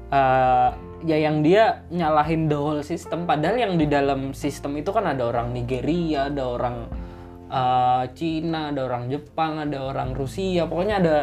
eh, 0.07 0.69
ya 1.07 1.15
yang 1.15 1.39
dia 1.39 1.87
nyalahin 1.87 2.51
the 2.51 2.59
whole 2.59 2.83
system. 2.83 3.23
Padahal 3.23 3.55
yang 3.55 3.73
di 3.79 3.87
dalam 3.87 4.35
sistem 4.35 4.75
itu 4.75 4.91
kan 4.91 5.07
ada 5.07 5.23
orang 5.23 5.55
Nigeria, 5.55 6.27
ada 6.27 6.43
orang 6.43 6.77
eh, 7.47 8.03
Cina, 8.11 8.75
ada 8.75 8.83
orang 8.83 9.07
Jepang, 9.07 9.63
ada 9.63 9.87
orang 9.87 10.11
Rusia. 10.11 10.67
Pokoknya 10.67 10.99
ada 10.99 11.17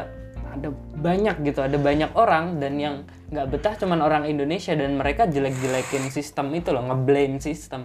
ada 0.57 0.69
banyak 0.97 1.45
gitu, 1.45 1.61
ada 1.61 1.77
banyak 1.77 2.17
orang. 2.17 2.57
Dan 2.57 2.81
yang 2.81 3.05
nggak 3.29 3.47
betah 3.53 3.75
cuman 3.77 4.01
orang 4.01 4.25
Indonesia. 4.25 4.73
Dan 4.73 4.97
mereka 4.97 5.29
jelek-jelekin 5.29 6.09
sistem 6.09 6.49
itu 6.57 6.73
loh, 6.73 6.89
ngeblame 6.89 7.37
sistem. 7.45 7.85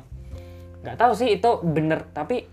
Nggak 0.80 0.96
tahu 0.96 1.12
sih 1.12 1.36
itu 1.36 1.60
bener 1.60 2.08
tapi 2.16 2.48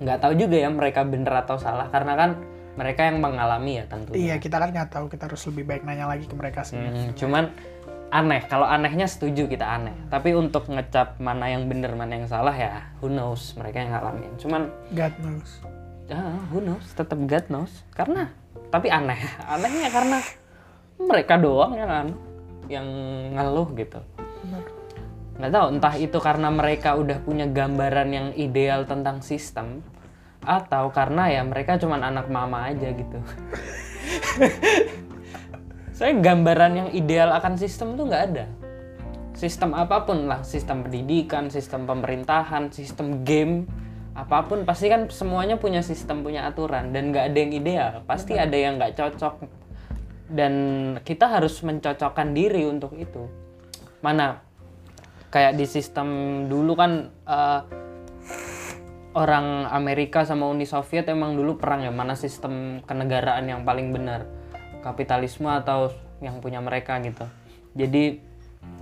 nggak 0.00 0.20
tahu 0.20 0.32
juga 0.36 0.60
ya 0.60 0.68
mereka 0.68 1.08
bener 1.08 1.32
atau 1.32 1.56
salah. 1.56 1.88
Karena 1.88 2.12
kan 2.12 2.30
mereka 2.76 3.08
yang 3.08 3.18
mengalami 3.18 3.82
ya 3.82 3.84
tentunya. 3.88 4.20
Iya 4.20 4.34
kita 4.36 4.56
kan 4.60 4.68
nggak 4.68 4.90
tahu. 4.92 5.04
Kita 5.08 5.32
harus 5.32 5.42
lebih 5.48 5.64
baik 5.64 5.82
nanya 5.88 6.06
lagi 6.06 6.28
ke 6.28 6.34
mereka 6.36 6.60
sih. 6.62 6.76
Hmm, 6.76 7.16
cuman 7.16 7.50
aneh. 8.10 8.42
Kalau 8.46 8.66
anehnya 8.66 9.06
setuju 9.06 9.46
kita 9.46 9.64
aneh. 9.64 9.94
Tapi 10.10 10.34
untuk 10.34 10.66
ngecap 10.66 11.18
mana 11.22 11.50
yang 11.50 11.70
bener 11.70 11.94
mana 11.94 12.18
yang 12.18 12.26
salah 12.26 12.54
ya 12.54 12.90
who 13.00 13.08
knows? 13.08 13.54
Mereka 13.56 13.76
yang 13.86 13.90
ngalamin. 13.94 14.32
Cuman 14.36 14.62
God 14.94 15.14
knows. 15.22 15.50
Ya 16.10 16.20
who 16.50 16.58
knows? 16.62 16.86
Tetap 16.94 17.18
God 17.24 17.46
knows. 17.48 17.72
Karena 17.94 18.30
tapi 18.68 18.90
aneh. 18.90 19.18
Anehnya 19.46 19.88
karena 19.88 20.18
mereka 21.00 21.34
doang 21.40 21.72
yang 21.78 21.90
anu 21.90 22.14
yang 22.70 22.86
ngeluh 23.34 23.70
gitu. 23.78 24.02
Nggak 25.40 25.52
tahu 25.56 25.66
entah 25.72 25.94
itu 25.96 26.18
karena 26.20 26.48
mereka 26.52 27.00
udah 27.00 27.18
punya 27.24 27.48
gambaran 27.48 28.08
yang 28.12 28.28
ideal 28.36 28.84
tentang 28.84 29.24
sistem 29.24 29.80
atau 30.44 30.88
karena 30.88 31.28
ya 31.28 31.42
mereka 31.44 31.76
cuman 31.76 32.00
anak 32.00 32.32
mama 32.32 32.72
aja 32.72 32.88
gitu 32.96 33.18
saya 36.00 36.16
gambaran 36.16 36.72
yang 36.80 36.88
ideal 36.96 37.28
akan 37.36 37.60
sistem 37.60 37.92
tuh 37.92 38.08
nggak 38.08 38.24
ada. 38.32 38.48
Sistem 39.36 39.76
apa 39.76 40.08
pun 40.08 40.32
lah 40.32 40.40
sistem 40.48 40.80
pendidikan 40.88 41.52
sistem 41.52 41.84
pemerintahan 41.84 42.72
sistem 42.72 43.20
game 43.20 43.68
apa 44.16 44.48
pun 44.48 44.64
pasti 44.64 44.88
kan 44.88 45.12
semuanya 45.12 45.60
punya 45.60 45.84
sistem 45.84 46.24
punya 46.24 46.48
aturan 46.48 46.96
dan 46.96 47.12
nggak 47.12 47.24
ada 47.28 47.36
yang 47.36 47.52
ideal. 47.52 47.92
Pasti 48.08 48.32
ada 48.40 48.56
yang 48.56 48.80
nggak 48.80 48.96
cocok 48.96 49.44
dan 50.32 50.54
kita 51.04 51.36
harus 51.36 51.60
mencocokkan 51.60 52.32
diri 52.32 52.64
untuk 52.64 52.96
itu. 52.96 53.28
Mana 54.00 54.40
kayak 55.28 55.52
di 55.52 55.68
sistem 55.68 56.08
dulu 56.48 56.80
kan 56.80 57.12
eh, 57.12 57.60
orang 59.20 59.68
Amerika 59.68 60.24
sama 60.24 60.48
Uni 60.48 60.64
Soviet 60.64 61.12
emang 61.12 61.36
dulu 61.36 61.60
perang 61.60 61.84
ya 61.84 61.92
mana 61.92 62.16
sistem 62.16 62.80
kenegaraan 62.88 63.44
yang 63.44 63.68
paling 63.68 63.92
benar 63.92 64.39
kapitalisme 64.80 65.48
atau 65.48 65.92
yang 66.20 66.40
punya 66.44 66.60
mereka 66.60 67.00
gitu. 67.00 67.24
Jadi 67.76 68.20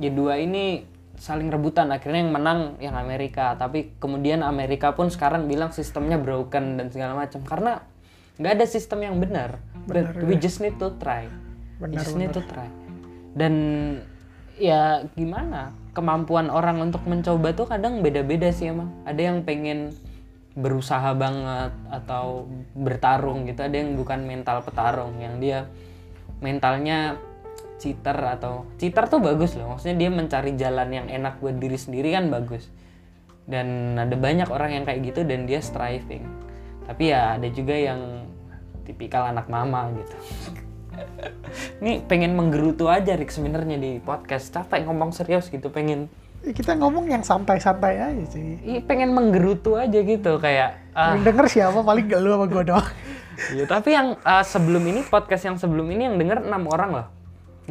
ya 0.02 0.10
dua 0.10 0.38
ini 0.38 0.82
saling 1.18 1.50
rebutan. 1.50 1.90
Akhirnya 1.90 2.24
yang 2.24 2.32
menang 2.32 2.60
yang 2.78 2.94
Amerika. 2.94 3.58
Tapi 3.58 3.98
kemudian 3.98 4.46
Amerika 4.46 4.94
pun 4.94 5.10
sekarang 5.10 5.50
bilang 5.50 5.74
sistemnya 5.74 6.16
broken 6.16 6.78
dan 6.78 6.88
segala 6.88 7.18
macam. 7.18 7.42
Karena 7.42 7.82
nggak 8.38 8.52
ada 8.54 8.66
sistem 8.66 9.02
yang 9.02 9.16
benar. 9.18 9.58
But 9.84 10.22
we 10.22 10.38
just 10.38 10.62
need 10.62 10.78
to 10.78 10.94
try. 10.96 11.26
We 11.78 11.90
Benar, 11.90 12.02
just 12.02 12.14
need 12.18 12.34
to 12.34 12.42
try. 12.42 12.70
Dan 13.34 13.54
ya 14.58 15.06
gimana? 15.14 15.74
Kemampuan 15.94 16.50
orang 16.50 16.78
untuk 16.82 17.02
mencoba 17.06 17.54
tuh 17.54 17.66
kadang 17.66 18.02
beda-beda 18.02 18.50
sih 18.50 18.70
emang. 18.70 18.90
Ada 19.06 19.30
yang 19.30 19.46
pengen 19.46 19.94
berusaha 20.58 21.14
banget 21.14 21.70
atau 21.90 22.50
bertarung 22.74 23.46
gitu. 23.46 23.62
Ada 23.62 23.74
yang 23.78 23.94
bukan 23.94 24.26
mental 24.26 24.62
petarung. 24.66 25.18
Yang 25.22 25.34
dia 25.38 25.58
mentalnya 26.38 27.18
cheater 27.78 28.18
atau 28.38 28.66
cheater 28.76 29.06
tuh 29.06 29.22
bagus 29.22 29.54
loh. 29.54 29.74
Maksudnya 29.74 29.96
dia 29.96 30.10
mencari 30.10 30.52
jalan 30.58 30.88
yang 30.90 31.06
enak 31.06 31.38
buat 31.38 31.56
diri 31.56 31.78
sendiri 31.78 32.12
kan 32.14 32.28
bagus. 32.28 32.66
Dan 33.48 33.96
ada 33.96 34.12
banyak 34.12 34.50
orang 34.52 34.76
yang 34.76 34.84
kayak 34.84 35.00
gitu 35.14 35.24
dan 35.24 35.48
dia 35.48 35.62
striving. 35.62 36.26
Tapi 36.84 37.14
ya 37.14 37.38
ada 37.40 37.48
juga 37.48 37.72
yang 37.72 38.28
tipikal 38.84 39.30
anak 39.30 39.46
mama 39.48 39.88
gitu. 39.96 40.16
Ini 41.80 42.04
pengen 42.04 42.34
menggerutu 42.34 42.90
aja 42.90 43.14
Rick 43.14 43.32
sebenarnya 43.32 43.78
di 43.78 44.02
podcast. 44.02 44.50
Capek 44.52 44.84
ngomong 44.84 45.14
serius 45.14 45.48
gitu 45.48 45.70
pengen 45.70 46.10
kita 46.52 46.76
ngomong 46.76 47.08
yang 47.08 47.22
santai-santai 47.24 47.94
aja 48.00 48.24
sih 48.28 48.58
Ih, 48.64 48.80
pengen 48.84 49.12
menggerutu 49.16 49.74
aja 49.76 49.98
gitu 49.98 50.36
kayak 50.38 50.92
ah, 50.92 51.14
yang 51.14 51.24
denger 51.24 51.46
siapa 51.48 51.78
paling 51.80 52.06
gak 52.08 52.20
lu 52.20 52.34
sama 52.34 52.46
gue 52.46 52.64
doang 52.68 52.88
Iya, 53.54 53.70
tapi 53.70 53.94
yang 53.94 54.18
uh, 54.26 54.42
sebelum 54.42 54.82
ini 54.82 55.06
podcast 55.06 55.46
yang 55.46 55.54
sebelum 55.54 55.86
ini 55.94 56.10
yang 56.10 56.18
denger 56.18 56.42
enam 56.42 56.66
orang 56.74 56.90
loh. 56.90 57.06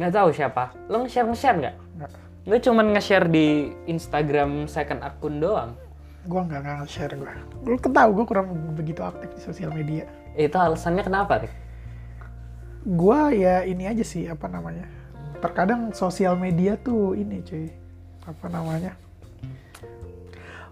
Nggak 0.00 0.12
tahu 0.16 0.28
siapa. 0.32 0.72
Lo 0.88 1.04
nge-share 1.04 1.28
nge-share 1.28 1.60
nggak? 1.60 1.76
Nggak. 1.76 2.10
Gue 2.48 2.58
cuman 2.64 2.86
nge-share 2.96 3.28
di 3.28 3.46
Instagram 3.84 4.64
second 4.64 5.04
akun 5.04 5.44
doang. 5.44 5.76
gue 6.24 6.40
nggak 6.40 6.60
nggak 6.60 6.88
share 6.92 7.14
gue 7.16 7.32
lu 7.64 7.80
ketahu 7.80 8.20
gue 8.20 8.26
kurang 8.28 8.52
begitu 8.76 9.00
aktif 9.00 9.32
di 9.32 9.40
sosial 9.40 9.72
media 9.72 10.04
Itu 10.36 10.60
alasannya 10.60 11.00
kenapa, 11.00 11.40
Rik? 11.40 11.52
gue 12.88 13.20
ya 13.36 13.66
ini 13.68 13.84
aja 13.84 14.04
sih 14.06 14.24
apa 14.30 14.48
namanya 14.48 14.86
terkadang 15.44 15.92
sosial 15.92 16.38
media 16.40 16.78
tuh 16.80 17.12
ini 17.12 17.42
cuy 17.42 17.68
apa 18.28 18.46
namanya 18.46 18.92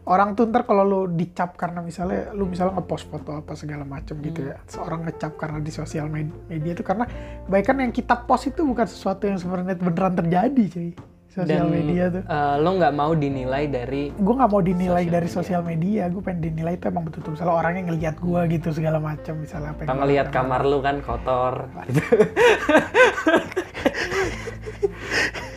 orang 0.07 0.33
tuh 0.33 0.47
ntar 0.47 0.63
kalau 0.63 0.85
lu 0.85 1.01
dicap 1.11 1.57
karena 1.57 1.81
misalnya 1.81 2.31
lu 2.31 2.47
misalnya 2.47 2.79
ngepost 2.79 3.11
foto 3.11 3.35
apa 3.35 3.53
segala 3.53 3.83
macem 3.83 4.15
gitu 4.21 4.45
ya 4.45 4.61
seorang 4.65 5.03
ngecap 5.03 5.35
karena 5.35 5.59
di 5.59 5.73
sosial 5.73 6.07
med- 6.07 6.31
media 6.47 6.73
itu 6.73 6.85
karena 6.85 7.11
bahkan 7.45 7.75
yang 7.77 7.91
kita 7.91 8.15
post 8.23 8.47
itu 8.47 8.63
bukan 8.63 8.87
sesuatu 8.87 9.27
yang 9.27 9.35
sebenarnya 9.35 9.75
beneran 9.75 10.15
terjadi 10.15 10.65
cuy 10.71 10.91
sosial 11.27 11.67
media 11.69 12.05
tuh. 12.09 12.23
eh, 12.23 12.57
lo 12.57 12.71
nggak 12.73 12.95
mau 12.95 13.13
dinilai 13.13 13.67
dari 13.67 14.09
Gue 14.09 14.35
nggak 14.35 14.49
mau 14.49 14.63
dinilai 14.63 15.03
Sosial 15.03 15.13
dari 15.13 15.27
media. 15.27 15.37
sosial 15.37 15.61
media, 15.63 16.03
gue 16.09 16.23
pengen 16.23 16.41
dinilai 16.41 16.73
itu 16.73 16.87
emang 16.87 17.05
betul-betul 17.05 17.33
misalnya 17.37 17.55
orangnya 17.55 17.83
ngelihat 17.85 18.17
gue 18.17 18.41
gitu 18.49 18.69
segala 18.73 18.97
macam 18.97 19.35
misalnya 19.37 19.77
apa 19.77 19.85
yang 19.85 20.01
lakukan. 20.01 20.33
kamar 20.33 20.61
lu 20.65 20.79
kan 20.81 20.97
kotor. 21.03 21.55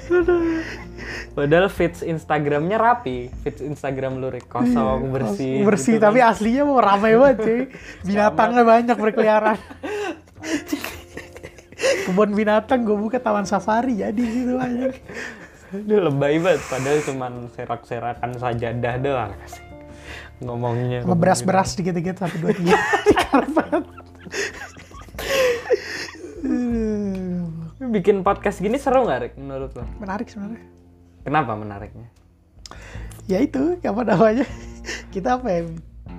gitu. 0.10 0.36
Padahal 1.40 1.72
feeds 1.72 2.04
Instagramnya 2.04 2.76
rapi, 2.76 3.32
feeds 3.48 3.64
Instagram 3.64 4.20
lu 4.20 4.28
kosong, 4.44 5.08
bersih. 5.08 5.64
bersih 5.64 5.96
gitu 5.96 6.04
tapi 6.04 6.20
kan. 6.20 6.36
aslinya 6.36 6.68
mau 6.68 6.84
ramai 6.84 7.16
banget 7.16 7.38
cuy 7.40 7.62
binatangnya 8.12 8.64
banyak 8.68 8.98
berkeliaran 9.00 9.56
kebun 12.04 12.36
binatang 12.36 12.84
gue 12.84 12.92
buka 12.92 13.24
taman 13.24 13.48
safari 13.48 14.04
jadi 14.04 14.20
gitu 14.20 14.60
banyak 14.60 15.00
Dia 15.88 16.00
lebay 16.02 16.44
banget, 16.44 16.60
padahal 16.68 17.00
cuman 17.08 17.34
serak-serakan 17.56 18.32
sajadah 18.36 18.96
doang. 19.00 19.32
Ngomongnya. 20.44 21.08
sama 21.08 21.16
beras-beras 21.16 21.78
dikit-dikit 21.80 22.20
satu 22.20 22.36
dua 22.42 22.52
tiga 22.52 22.76
di 23.08 23.14
karpet 23.16 23.84
Bikin 27.80 28.28
podcast 28.28 28.60
gini 28.60 28.76
seru 28.76 29.08
nggak 29.08 29.20
Rick 29.24 29.34
menurut 29.40 29.72
lo? 29.78 29.86
menarik 30.02 30.28
sebenarnya 30.28 30.79
Kenapa 31.30 31.54
menariknya? 31.54 32.10
ya 33.30 33.38
itu 33.38 33.78
apa 33.86 34.02
namanya. 34.02 34.46
Kita 35.14 35.38
apa 35.38 35.48
ya 35.54 35.62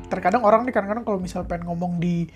terkadang 0.06 0.46
orang 0.46 0.62
nih 0.62 0.70
kadang-kadang 0.70 1.02
kalau 1.02 1.18
misal 1.18 1.42
pengen 1.42 1.66
ngomong 1.66 1.98
di 1.98 2.30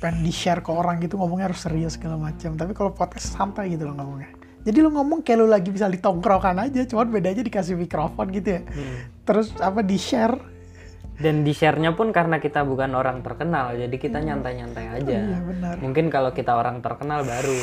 pengen 0.00 0.24
di 0.24 0.32
share 0.32 0.64
ke 0.64 0.72
orang 0.72 1.00
gitu 1.04 1.20
ngomongnya 1.20 1.52
harus 1.52 1.60
serius 1.60 2.00
segala 2.00 2.16
macam. 2.16 2.56
Tapi 2.56 2.72
kalau 2.72 2.96
podcast 2.96 3.36
santai 3.36 3.76
gitu 3.76 3.84
loh 3.84 3.94
ngomongnya. 4.00 4.32
Jadi 4.64 4.80
lu 4.80 4.88
ngomong 4.88 5.20
kayak 5.20 5.44
lu 5.44 5.46
lagi 5.46 5.68
bisa 5.68 5.92
di 5.92 6.00
tongkrongan 6.00 6.56
aja 6.56 6.88
cuman 6.88 7.12
bedanya 7.12 7.44
dikasih 7.44 7.76
mikrofon 7.76 8.32
gitu 8.32 8.48
ya. 8.56 8.60
Terus 9.28 9.52
apa 9.60 9.84
di 9.84 10.00
share 10.00 10.56
Dan 11.14 11.46
di 11.46 11.54
share-nya 11.54 11.94
pun 11.94 12.10
karena 12.10 12.42
kita 12.42 12.66
bukan 12.66 12.90
orang 12.98 13.22
terkenal, 13.22 13.78
jadi 13.78 13.96
kita 14.02 14.18
nyantai-nyantai 14.18 14.98
aja. 14.98 15.14
iya 15.14 15.38
benar. 15.46 15.78
Mungkin 15.78 16.10
kalau 16.10 16.34
kita 16.34 16.58
orang 16.58 16.82
terkenal 16.82 17.22
baru 17.22 17.54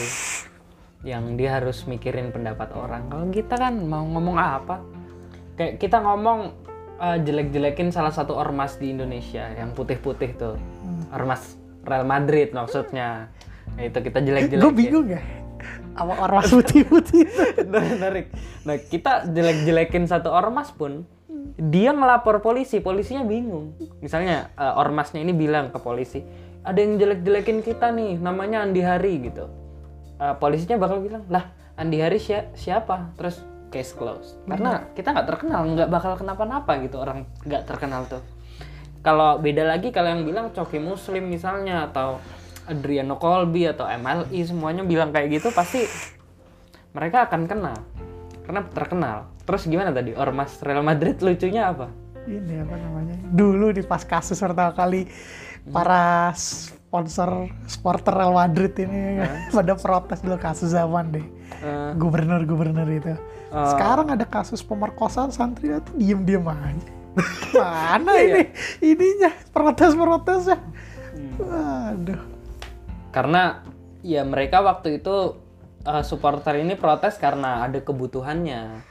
yang 1.01 1.33
dia 1.33 1.57
harus 1.57 1.83
mikirin 1.89 2.29
pendapat 2.29 2.73
orang. 2.77 3.09
Kalau 3.09 3.25
kita 3.33 3.55
kan 3.57 3.73
mau 3.81 4.05
ngomong 4.05 4.37
apa? 4.37 4.81
Kayak 5.57 5.81
kita 5.81 5.97
ngomong 6.01 6.39
eh, 7.01 7.17
jelek-jelekin 7.25 7.89
salah 7.89 8.13
satu 8.13 8.37
ormas 8.37 8.77
di 8.77 8.93
Indonesia 8.93 9.49
yang 9.57 9.73
putih-putih 9.73 10.31
tuh. 10.37 10.55
Ormas 11.11 11.57
Real 11.81 12.05
Madrid 12.05 12.53
maksudnya. 12.53 13.33
Nah, 13.75 13.83
itu 13.83 13.97
kita 13.99 14.21
jelek-jelekin. 14.21 14.67
gue 14.67 14.75
bingung 14.75 15.07
ya 15.09 15.21
sama 15.95 16.13
ormas 16.23 16.49
putih-putih. 16.57 17.23
Menarik. 17.67 18.31
Nah, 18.65 18.75
kita 18.79 19.27
jelek-jelekin 19.29 20.07
satu 20.07 20.31
ormas 20.31 20.71
pun 20.73 21.05
dia 21.57 21.91
ngelapor 21.93 22.41
polisi, 22.41 22.79
polisinya 22.81 23.21
bingung. 23.25 23.75
Misalnya 23.99 24.49
eh, 24.55 24.73
ormasnya 24.79 25.21
ini 25.21 25.33
bilang 25.35 25.69
ke 25.69 25.79
polisi, 25.81 26.23
ada 26.65 26.77
yang 26.77 26.97
jelek-jelekin 26.97 27.61
kita 27.61 27.93
nih, 27.93 28.17
namanya 28.17 28.65
Andi 28.65 28.81
Hari 28.81 29.13
gitu. 29.29 29.45
Eh, 30.21 30.35
polisinya 30.37 30.77
bakal 30.77 31.01
bilang, 31.01 31.25
lah 31.33 31.49
Andi 31.73 31.97
Hari 31.97 32.21
sia- 32.21 32.53
siapa? 32.53 33.09
Terus 33.17 33.41
case 33.73 33.97
closed. 33.97 34.37
Karena 34.45 34.85
kita 34.93 35.17
nggak 35.17 35.27
terkenal, 35.27 35.65
nggak 35.73 35.89
bakal 35.89 36.13
kenapa-napa 36.13 36.77
gitu 36.85 37.01
orang 37.01 37.25
nggak 37.41 37.65
terkenal 37.65 38.05
tuh. 38.05 38.21
Kalau 39.01 39.41
beda 39.41 39.65
lagi 39.65 39.89
kalau 39.89 40.13
yang 40.13 40.21
bilang 40.21 40.53
Coki 40.53 40.77
Muslim 40.77 41.25
misalnya 41.25 41.89
atau 41.89 42.21
Adriano 42.69 43.17
Colby 43.17 43.65
atau 43.65 43.89
MLI 43.89 44.45
semuanya 44.45 44.85
bilang 44.85 45.09
kayak 45.09 45.41
gitu 45.41 45.49
pasti 45.49 45.89
mereka 46.93 47.25
akan 47.25 47.49
kenal 47.49 47.77
karena 48.45 48.61
terkenal. 48.69 49.17
Terus 49.41 49.65
gimana 49.65 49.89
tadi 49.89 50.13
ormas 50.13 50.61
Real 50.61 50.85
Madrid 50.85 51.17
lucunya 51.17 51.73
apa? 51.73 51.89
ini 52.29 52.61
apa 52.61 52.75
namanya 52.77 53.15
dulu 53.33 53.73
di 53.73 53.81
pas 53.81 54.05
kasus 54.05 54.37
pertama 54.37 54.77
kali 54.77 55.09
para 55.73 56.29
sponsor 56.91 57.47
supporter 57.71 58.11
Real 58.11 58.35
Madrid 58.35 58.75
ini. 58.75 59.23
Pada 59.55 59.79
protes 59.79 60.19
dulu 60.19 60.35
kasus 60.35 60.75
zaman 60.75 61.15
deh. 61.15 61.23
Eh, 61.63 61.91
gubernur-gubernur 61.95 62.83
itu. 62.91 63.15
Sekarang 63.47 64.11
ada 64.11 64.27
kasus 64.27 64.59
pemerkosaan 64.59 65.31
santri 65.31 65.71
itu 65.71 65.91
diem-diem 65.95 66.43
aja. 66.43 66.91
Mana 67.55 68.19
ini? 68.19 68.43
Ininya 68.83 69.31
protes-protesnya. 69.55 70.59
Aduh 71.39 72.19
karena 73.11 73.59
ya 74.01 74.23
mereka 74.23 74.63
waktu 74.63 75.03
itu 75.03 75.35
eh, 75.83 76.03
supporter 76.03 76.59
ini 76.59 76.75
protes 76.75 77.19
karena 77.19 77.67
ada 77.67 77.79
kebutuhannya. 77.79 78.83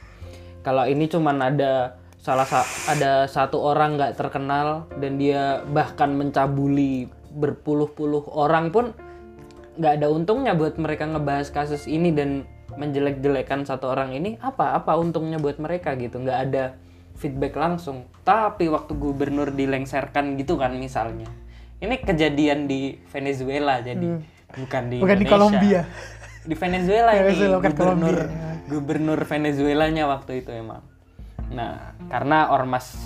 Kalau 0.61 0.85
ini 0.85 1.09
cuman 1.09 1.41
ada 1.41 1.97
salah 2.21 2.45
sa- 2.45 2.69
ada 2.85 3.25
satu 3.25 3.57
orang 3.57 3.97
nggak 3.97 4.13
terkenal 4.13 4.85
dan 5.01 5.17
dia 5.17 5.65
bahkan 5.73 6.13
mencabuli 6.13 7.09
berpuluh-puluh 7.31 8.27
orang 8.31 8.69
pun 8.69 8.91
nggak 9.79 9.93
ada 10.03 10.07
untungnya 10.11 10.51
buat 10.53 10.75
mereka 10.75 11.07
ngebahas 11.07 11.47
kasus 11.49 11.87
ini 11.87 12.11
dan 12.11 12.43
menjelek-jelekan 12.75 13.63
satu 13.63 13.91
orang 13.91 14.15
ini 14.15 14.35
apa 14.39 14.75
apa 14.75 14.95
untungnya 14.99 15.39
buat 15.39 15.59
mereka 15.59 15.95
gitu 15.95 16.19
nggak 16.19 16.39
ada 16.51 16.75
feedback 17.19 17.55
langsung 17.55 18.07
tapi 18.23 18.67
waktu 18.67 18.95
gubernur 18.95 19.51
dilengserkan 19.51 20.35
gitu 20.39 20.59
kan 20.59 20.75
misalnya 20.75 21.27
ini 21.81 21.99
kejadian 21.99 22.67
di 22.67 22.99
Venezuela 23.11 23.79
jadi 23.81 24.21
bukan 24.51 24.83
di 24.91 24.97
Bukan 24.99 25.17
di 25.17 25.25
Indonesia. 25.25 25.31
Kolombia. 25.31 25.81
di 26.41 26.55
Venezuela 26.57 27.11
ini 27.13 27.33
bukan 27.53 27.71
gubernur 27.71 28.17
Kolombia. 28.17 28.51
gubernur 28.67 29.19
Venezuelanya 29.23 30.03
waktu 30.09 30.31
itu 30.43 30.51
emang 30.51 30.83
nah 31.51 31.95
karena 32.09 32.49
ormas 32.49 32.97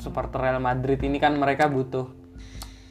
supporter 0.00 0.40
Real 0.40 0.58
Madrid 0.58 0.98
ini 1.04 1.20
kan 1.20 1.36
mereka 1.36 1.68
butuh 1.68 2.19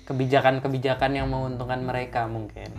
kebijakan-kebijakan 0.09 1.11
yang 1.13 1.29
menguntungkan 1.29 1.85
mereka 1.85 2.25
mungkin. 2.25 2.73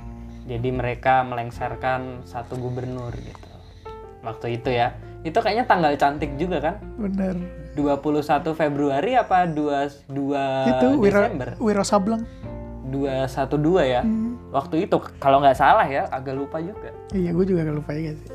Jadi 0.51 0.69
mereka 0.75 1.23
melengsarkan 1.23 2.27
satu 2.27 2.59
gubernur 2.59 3.15
gitu. 3.15 3.49
Waktu 4.27 4.59
itu 4.59 4.75
ya. 4.75 4.99
Itu 5.23 5.39
kayaknya 5.39 5.71
tanggal 5.71 5.95
cantik 5.95 6.35
juga 6.35 6.59
kan? 6.59 6.83
Bener. 6.99 7.39
21 7.79 8.43
Februari 8.59 9.15
apa 9.15 9.47
22 9.47 10.11
itu 10.75 10.87
Wiro, 10.99 11.23
Desember? 11.23 11.55
Wiro 11.63 11.85
Sableng. 11.87 12.27
212 12.91 13.87
ya? 13.87 14.03
Waktu 14.51 14.91
itu 14.91 14.99
kalau 15.23 15.39
nggak 15.39 15.55
salah 15.55 15.87
ya 15.87 16.11
agak 16.11 16.35
lupa 16.35 16.59
juga. 16.59 16.91
Iya 17.15 17.31
gue 17.31 17.47
juga 17.47 17.63
gak 17.71 17.77
lupa 17.79 17.95
ya 17.95 18.11
sih. 18.19 18.27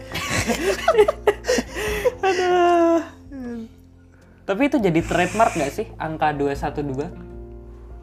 Tapi 4.45 4.62
itu 4.69 4.77
jadi 4.79 5.01
trademark 5.03 5.58
nggak 5.58 5.73
sih 5.73 5.91
angka 5.99 6.31
212? 6.31 7.35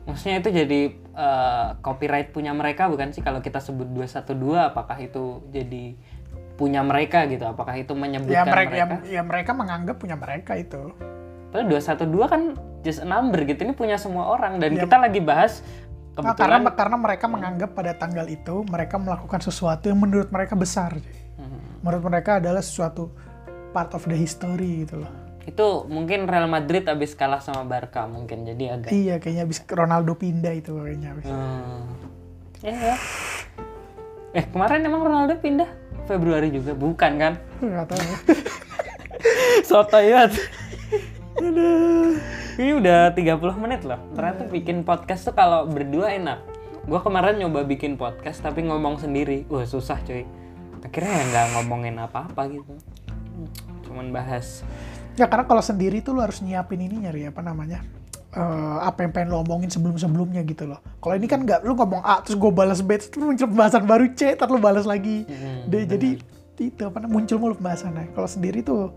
Maksudnya 0.02 0.42
itu 0.42 0.50
jadi 0.50 0.80
eh, 0.94 1.66
copyright 1.78 2.34
punya 2.34 2.50
mereka 2.50 2.90
bukan 2.90 3.14
sih 3.14 3.22
kalau 3.22 3.38
kita 3.38 3.62
sebut 3.62 3.86
212 3.86 4.34
apakah 4.58 4.98
itu 4.98 5.46
jadi 5.54 5.94
punya 6.58 6.82
mereka 6.82 7.26
gitu? 7.30 7.46
Apakah 7.46 7.78
itu 7.78 7.94
ya 7.94 8.00
menyebutkan 8.00 8.46
mereka, 8.50 8.70
mereka? 8.74 8.94
ya, 9.06 9.20
ya 9.20 9.22
mereka 9.22 9.50
menganggap 9.54 9.96
punya 9.98 10.16
mereka 10.18 10.58
itu 10.58 10.92
Padahal 11.52 11.68
212 11.68 12.32
kan 12.32 12.42
just 12.80 13.04
a 13.04 13.06
number 13.06 13.44
gitu. 13.44 13.60
Ini 13.68 13.76
punya 13.76 14.00
semua 14.00 14.32
orang 14.32 14.56
dan 14.56 14.72
kita 14.72 14.96
lagi 14.96 15.20
bahas 15.20 15.60
Nah, 16.12 16.36
karena 16.36 16.60
kebetulan 16.60 16.76
karena 16.76 16.96
mereka 17.00 17.24
menganggap 17.24 17.70
pada 17.72 17.92
tanggal 17.96 18.28
itu 18.28 18.68
mereka 18.68 19.00
melakukan 19.00 19.40
sesuatu 19.40 19.88
yang 19.88 19.96
menurut 19.96 20.28
mereka 20.28 20.52
besar. 20.52 21.00
Hmm. 21.40 21.80
Menurut 21.80 22.04
mereka 22.04 22.36
adalah 22.36 22.60
sesuatu 22.60 23.08
part 23.72 23.96
of 23.96 24.04
the 24.04 24.12
history 24.12 24.84
gitu 24.84 25.00
loh. 25.00 25.12
Itu 25.42 25.66
mungkin 25.90 26.31
Real 26.31 26.46
Madrid 26.46 26.87
habis 26.87 27.18
kalah 27.18 27.42
sama 27.42 27.66
Barca 27.66 28.07
mungkin 28.07 28.46
jadi 28.46 28.78
agak 28.78 28.90
Iya, 28.94 29.18
kayaknya 29.18 29.42
habis 29.46 29.59
Ronaldo 29.66 30.14
pindah 30.14 30.55
itu 30.55 30.70
kayaknya. 30.78 31.09
habis. 31.12 31.26
Hmm. 31.26 31.83
Ya, 32.62 32.74
ya. 32.94 32.96
Eh 34.33 34.44
kemarin 34.48 34.87
emang 34.87 35.02
Ronaldo 35.02 35.35
pindah 35.42 35.66
Februari 36.07 36.50
juga 36.50 36.74
bukan 36.74 37.12
kan? 37.18 37.33
Nggak 37.59 37.87
tahu. 37.90 38.00
Banget. 39.92 40.31
Aduh. 41.40 42.14
Ini 42.61 42.72
udah 42.76 43.16
30 43.16 43.62
menit 43.64 43.81
loh. 43.88 43.98
Ternyata 44.12 44.44
bikin 44.46 44.85
podcast 44.85 45.24
tuh 45.24 45.35
kalau 45.35 45.64
berdua 45.64 46.12
enak. 46.12 46.44
Gua 46.85 47.00
kemarin 47.00 47.38
nyoba 47.40 47.64
bikin 47.64 47.96
podcast 47.96 48.42
tapi 48.42 48.66
ngomong 48.66 49.00
sendiri. 49.00 49.48
Wah 49.48 49.64
susah 49.64 50.02
cuy. 50.05 50.26
Akhirnya 50.83 51.12
ya 51.14 51.24
nggak 51.31 51.46
ngomongin 51.57 51.96
apa-apa 51.96 52.50
gitu. 52.50 52.74
Cuman 53.87 54.11
bahas. 54.11 54.66
Ya 55.20 55.29
karena 55.29 55.44
kalau 55.44 55.61
sendiri 55.61 56.01
tuh 56.01 56.16
lu 56.16 56.25
harus 56.25 56.40
nyiapin 56.40 56.81
ini 56.81 57.09
nyari 57.09 57.29
apa 57.29 57.44
namanya? 57.44 57.85
eh, 58.33 58.77
apa 58.81 59.05
yang 59.05 59.12
pengen 59.12 59.29
lo 59.33 59.44
omongin 59.44 59.68
sebelum-sebelumnya 59.68 60.40
gitu 60.48 60.64
loh. 60.64 60.81
Kalau 60.98 61.14
ini 61.16 61.29
kan 61.29 61.44
nggak, 61.44 61.64
lu 61.64 61.77
ngomong 61.77 62.01
A 62.03 62.25
terus 62.25 62.40
gue 62.40 62.53
balas 62.53 62.81
B, 62.81 62.96
terus 62.96 63.12
muncul 63.20 63.48
pembahasan 63.48 63.85
baru 63.85 64.07
C, 64.16 64.33
terus 64.35 64.51
lu 64.51 64.61
balas 64.61 64.88
lagi. 64.88 65.29
Hmm, 65.29 65.68
D, 65.68 65.85
jadi 65.85 66.11
itu 66.62 66.83
apa 66.87 67.03
namanya 67.03 67.12
muncul 67.12 67.37
mulu 67.42 67.55
pembahasannya. 67.59 68.14
Kalau 68.14 68.29
sendiri 68.29 68.62
tuh 68.62 68.94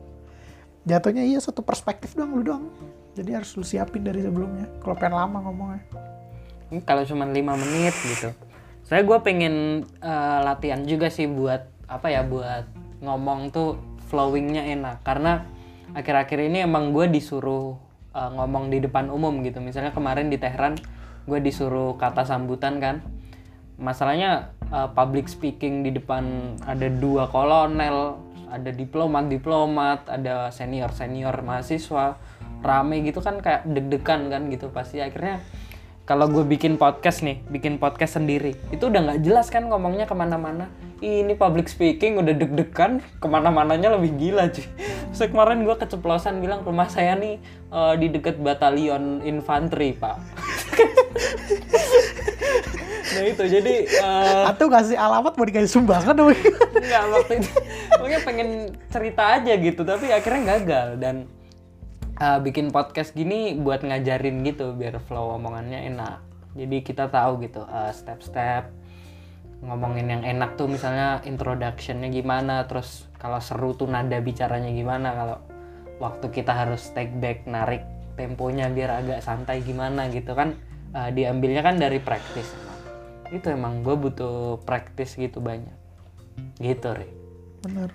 jatuhnya 0.86 1.25
iya 1.25 1.41
satu 1.41 1.65
perspektif 1.65 2.13
doang 2.13 2.32
lu 2.38 2.43
doang. 2.45 2.65
Jadi 3.15 3.32
harus 3.32 3.56
lu 3.56 3.65
siapin 3.65 4.04
dari 4.04 4.21
sebelumnya. 4.21 4.69
Kalau 4.84 4.95
pengen 4.95 5.17
lama 5.17 5.38
ngomongnya. 5.49 5.82
Ini 6.69 6.84
kalau 6.84 7.08
cuma 7.08 7.25
lima 7.25 7.58
menit 7.58 7.95
gitu. 8.06 8.30
Saya 8.86 9.01
gue 9.01 9.17
pengen 9.25 9.88
eh, 9.99 10.39
latihan 10.45 10.86
juga 10.86 11.10
sih 11.10 11.25
buat 11.25 11.65
apa 11.89 12.08
ya 12.13 12.21
buat 12.21 12.69
ngomong 13.01 13.49
tuh 13.49 13.78
flowingnya 14.10 14.65
enak 14.78 15.01
karena 15.01 15.45
akhir-akhir 15.95 16.51
ini 16.51 16.67
emang 16.67 16.91
gue 16.91 17.08
disuruh 17.08 17.79
uh, 18.12 18.29
ngomong 18.36 18.67
di 18.67 18.84
depan 18.84 19.08
umum 19.08 19.39
gitu 19.41 19.63
misalnya 19.63 19.95
kemarin 19.95 20.27
di 20.27 20.36
Tehran 20.36 20.75
gue 21.25 21.39
disuruh 21.41 21.95
kata 21.95 22.27
sambutan 22.27 22.77
kan 22.84 23.01
masalahnya 23.79 24.55
uh, 24.69 24.91
public 24.91 25.31
speaking 25.31 25.81
di 25.81 25.95
depan 25.95 26.55
ada 26.67 26.91
dua 26.91 27.31
kolonel 27.31 28.19
ada 28.51 28.71
diplomat 28.71 29.27
diplomat 29.31 30.05
ada 30.12 30.51
senior 30.53 30.91
senior 30.93 31.34
mahasiswa 31.41 32.19
rame 32.62 33.03
gitu 33.03 33.19
kan 33.23 33.41
kayak 33.41 33.65
deg-degan 33.65 34.29
kan 34.29 34.47
gitu 34.51 34.69
pasti 34.69 35.01
akhirnya 35.01 35.41
kalau 36.05 36.29
gue 36.29 36.45
bikin 36.45 36.77
podcast 36.77 37.25
nih, 37.25 37.41
bikin 37.49 37.81
podcast 37.81 38.21
sendiri, 38.21 38.53
itu 38.69 38.93
udah 38.93 39.10
nggak 39.10 39.25
jelas 39.25 39.49
kan 39.49 39.65
ngomongnya 39.65 40.05
ke 40.05 40.13
mana-mana. 40.13 40.69
Ini 41.01 41.34
public 41.34 41.65
speaking 41.65 42.21
udah 42.21 42.29
deg-degan, 42.29 43.01
ke 43.17 43.25
mana-mananya 43.25 43.97
lebih 43.97 44.13
gila 44.13 44.53
cuy. 44.53 44.69
Terus 45.15 45.32
kemarin 45.32 45.63
gue 45.63 45.71
keceplosan 45.80 46.43
bilang 46.43 46.67
rumah 46.67 46.91
saya 46.91 47.15
nih 47.15 47.39
uh, 47.71 47.95
di 47.95 48.12
deket 48.12 48.36
batalion 48.43 49.23
infanteri 49.23 49.95
pak. 49.95 50.19
nah 53.15 53.23
itu 53.23 53.43
jadi 53.47 53.75
uh, 54.04 54.51
Atau 54.51 54.67
kasih 54.67 54.99
alamat 54.99 55.39
mau 55.39 55.47
dikasih 55.47 55.71
sumbangan 55.71 56.19
apa 56.19 56.36
gimana? 56.36 56.67
nggak 56.84 57.04
waktu 57.15 57.34
itu 57.39 57.51
pokoknya 57.95 58.19
pengen 58.28 58.49
cerita 58.91 59.23
aja 59.39 59.54
gitu 59.56 59.82
tapi 59.88 60.06
akhirnya 60.12 60.41
gagal 60.43 60.88
dan 60.99 61.15
uh, 62.19 62.39
bikin 62.43 62.75
podcast 62.75 63.15
gini 63.15 63.56
buat 63.56 63.88
ngajarin 63.88 64.43
gitu 64.43 64.75
biar 64.75 64.99
flow 65.08 65.39
omongannya 65.39 65.88
enak 65.95 66.19
jadi 66.56 66.78
kita 66.84 67.06
tahu 67.08 67.43
gitu 67.43 67.63
uh, 67.63 67.91
step-step 67.91 68.67
ngomongin 69.65 70.08
yang 70.08 70.23
enak 70.23 70.56
tuh 70.56 70.69
misalnya 70.69 71.21
introductionnya 71.25 72.13
gimana 72.13 72.69
terus 72.69 73.10
kalau 73.17 73.41
seru 73.41 73.73
tuh 73.73 73.89
nada 73.89 74.21
bicaranya 74.21 74.69
gimana 74.69 75.10
kalau 75.13 75.38
waktu 75.97 76.30
kita 76.30 76.54
harus 76.54 76.93
take 76.93 77.13
back 77.17 77.43
narik 77.49 77.84
temponya 78.15 78.69
biar 78.71 79.04
agak 79.04 79.19
santai 79.25 79.65
gimana 79.65 80.08
gitu 80.13 80.38
kan 80.38 80.56
uh, 80.93 81.10
diambilnya 81.12 81.65
kan 81.65 81.75
dari 81.75 81.99
praktis 81.99 82.47
emang. 82.54 82.80
itu 83.34 83.47
emang 83.51 83.73
gue 83.82 83.95
butuh 83.97 84.62
praktis 84.63 85.17
gitu 85.17 85.41
banyak 85.41 85.75
gitu 86.60 86.95
Ri. 86.95 87.10
Bener. 87.65 87.89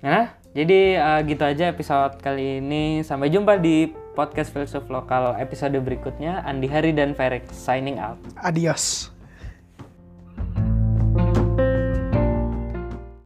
Nah, 0.00 0.32
jadi 0.56 0.96
uh, 0.96 1.20
gitu 1.28 1.44
aja 1.44 1.68
episode 1.68 2.16
kali 2.24 2.62
ini. 2.64 3.04
Sampai 3.04 3.28
jumpa 3.28 3.60
di 3.60 3.92
podcast 4.16 4.50
filsuf 4.50 4.88
lokal 4.88 5.36
episode 5.36 5.76
berikutnya. 5.76 6.40
Andi 6.42 6.66
Hari 6.66 6.96
dan 6.96 7.12
Ferik 7.12 7.46
signing 7.52 8.00
out. 8.00 8.18
Adios. 8.40 9.09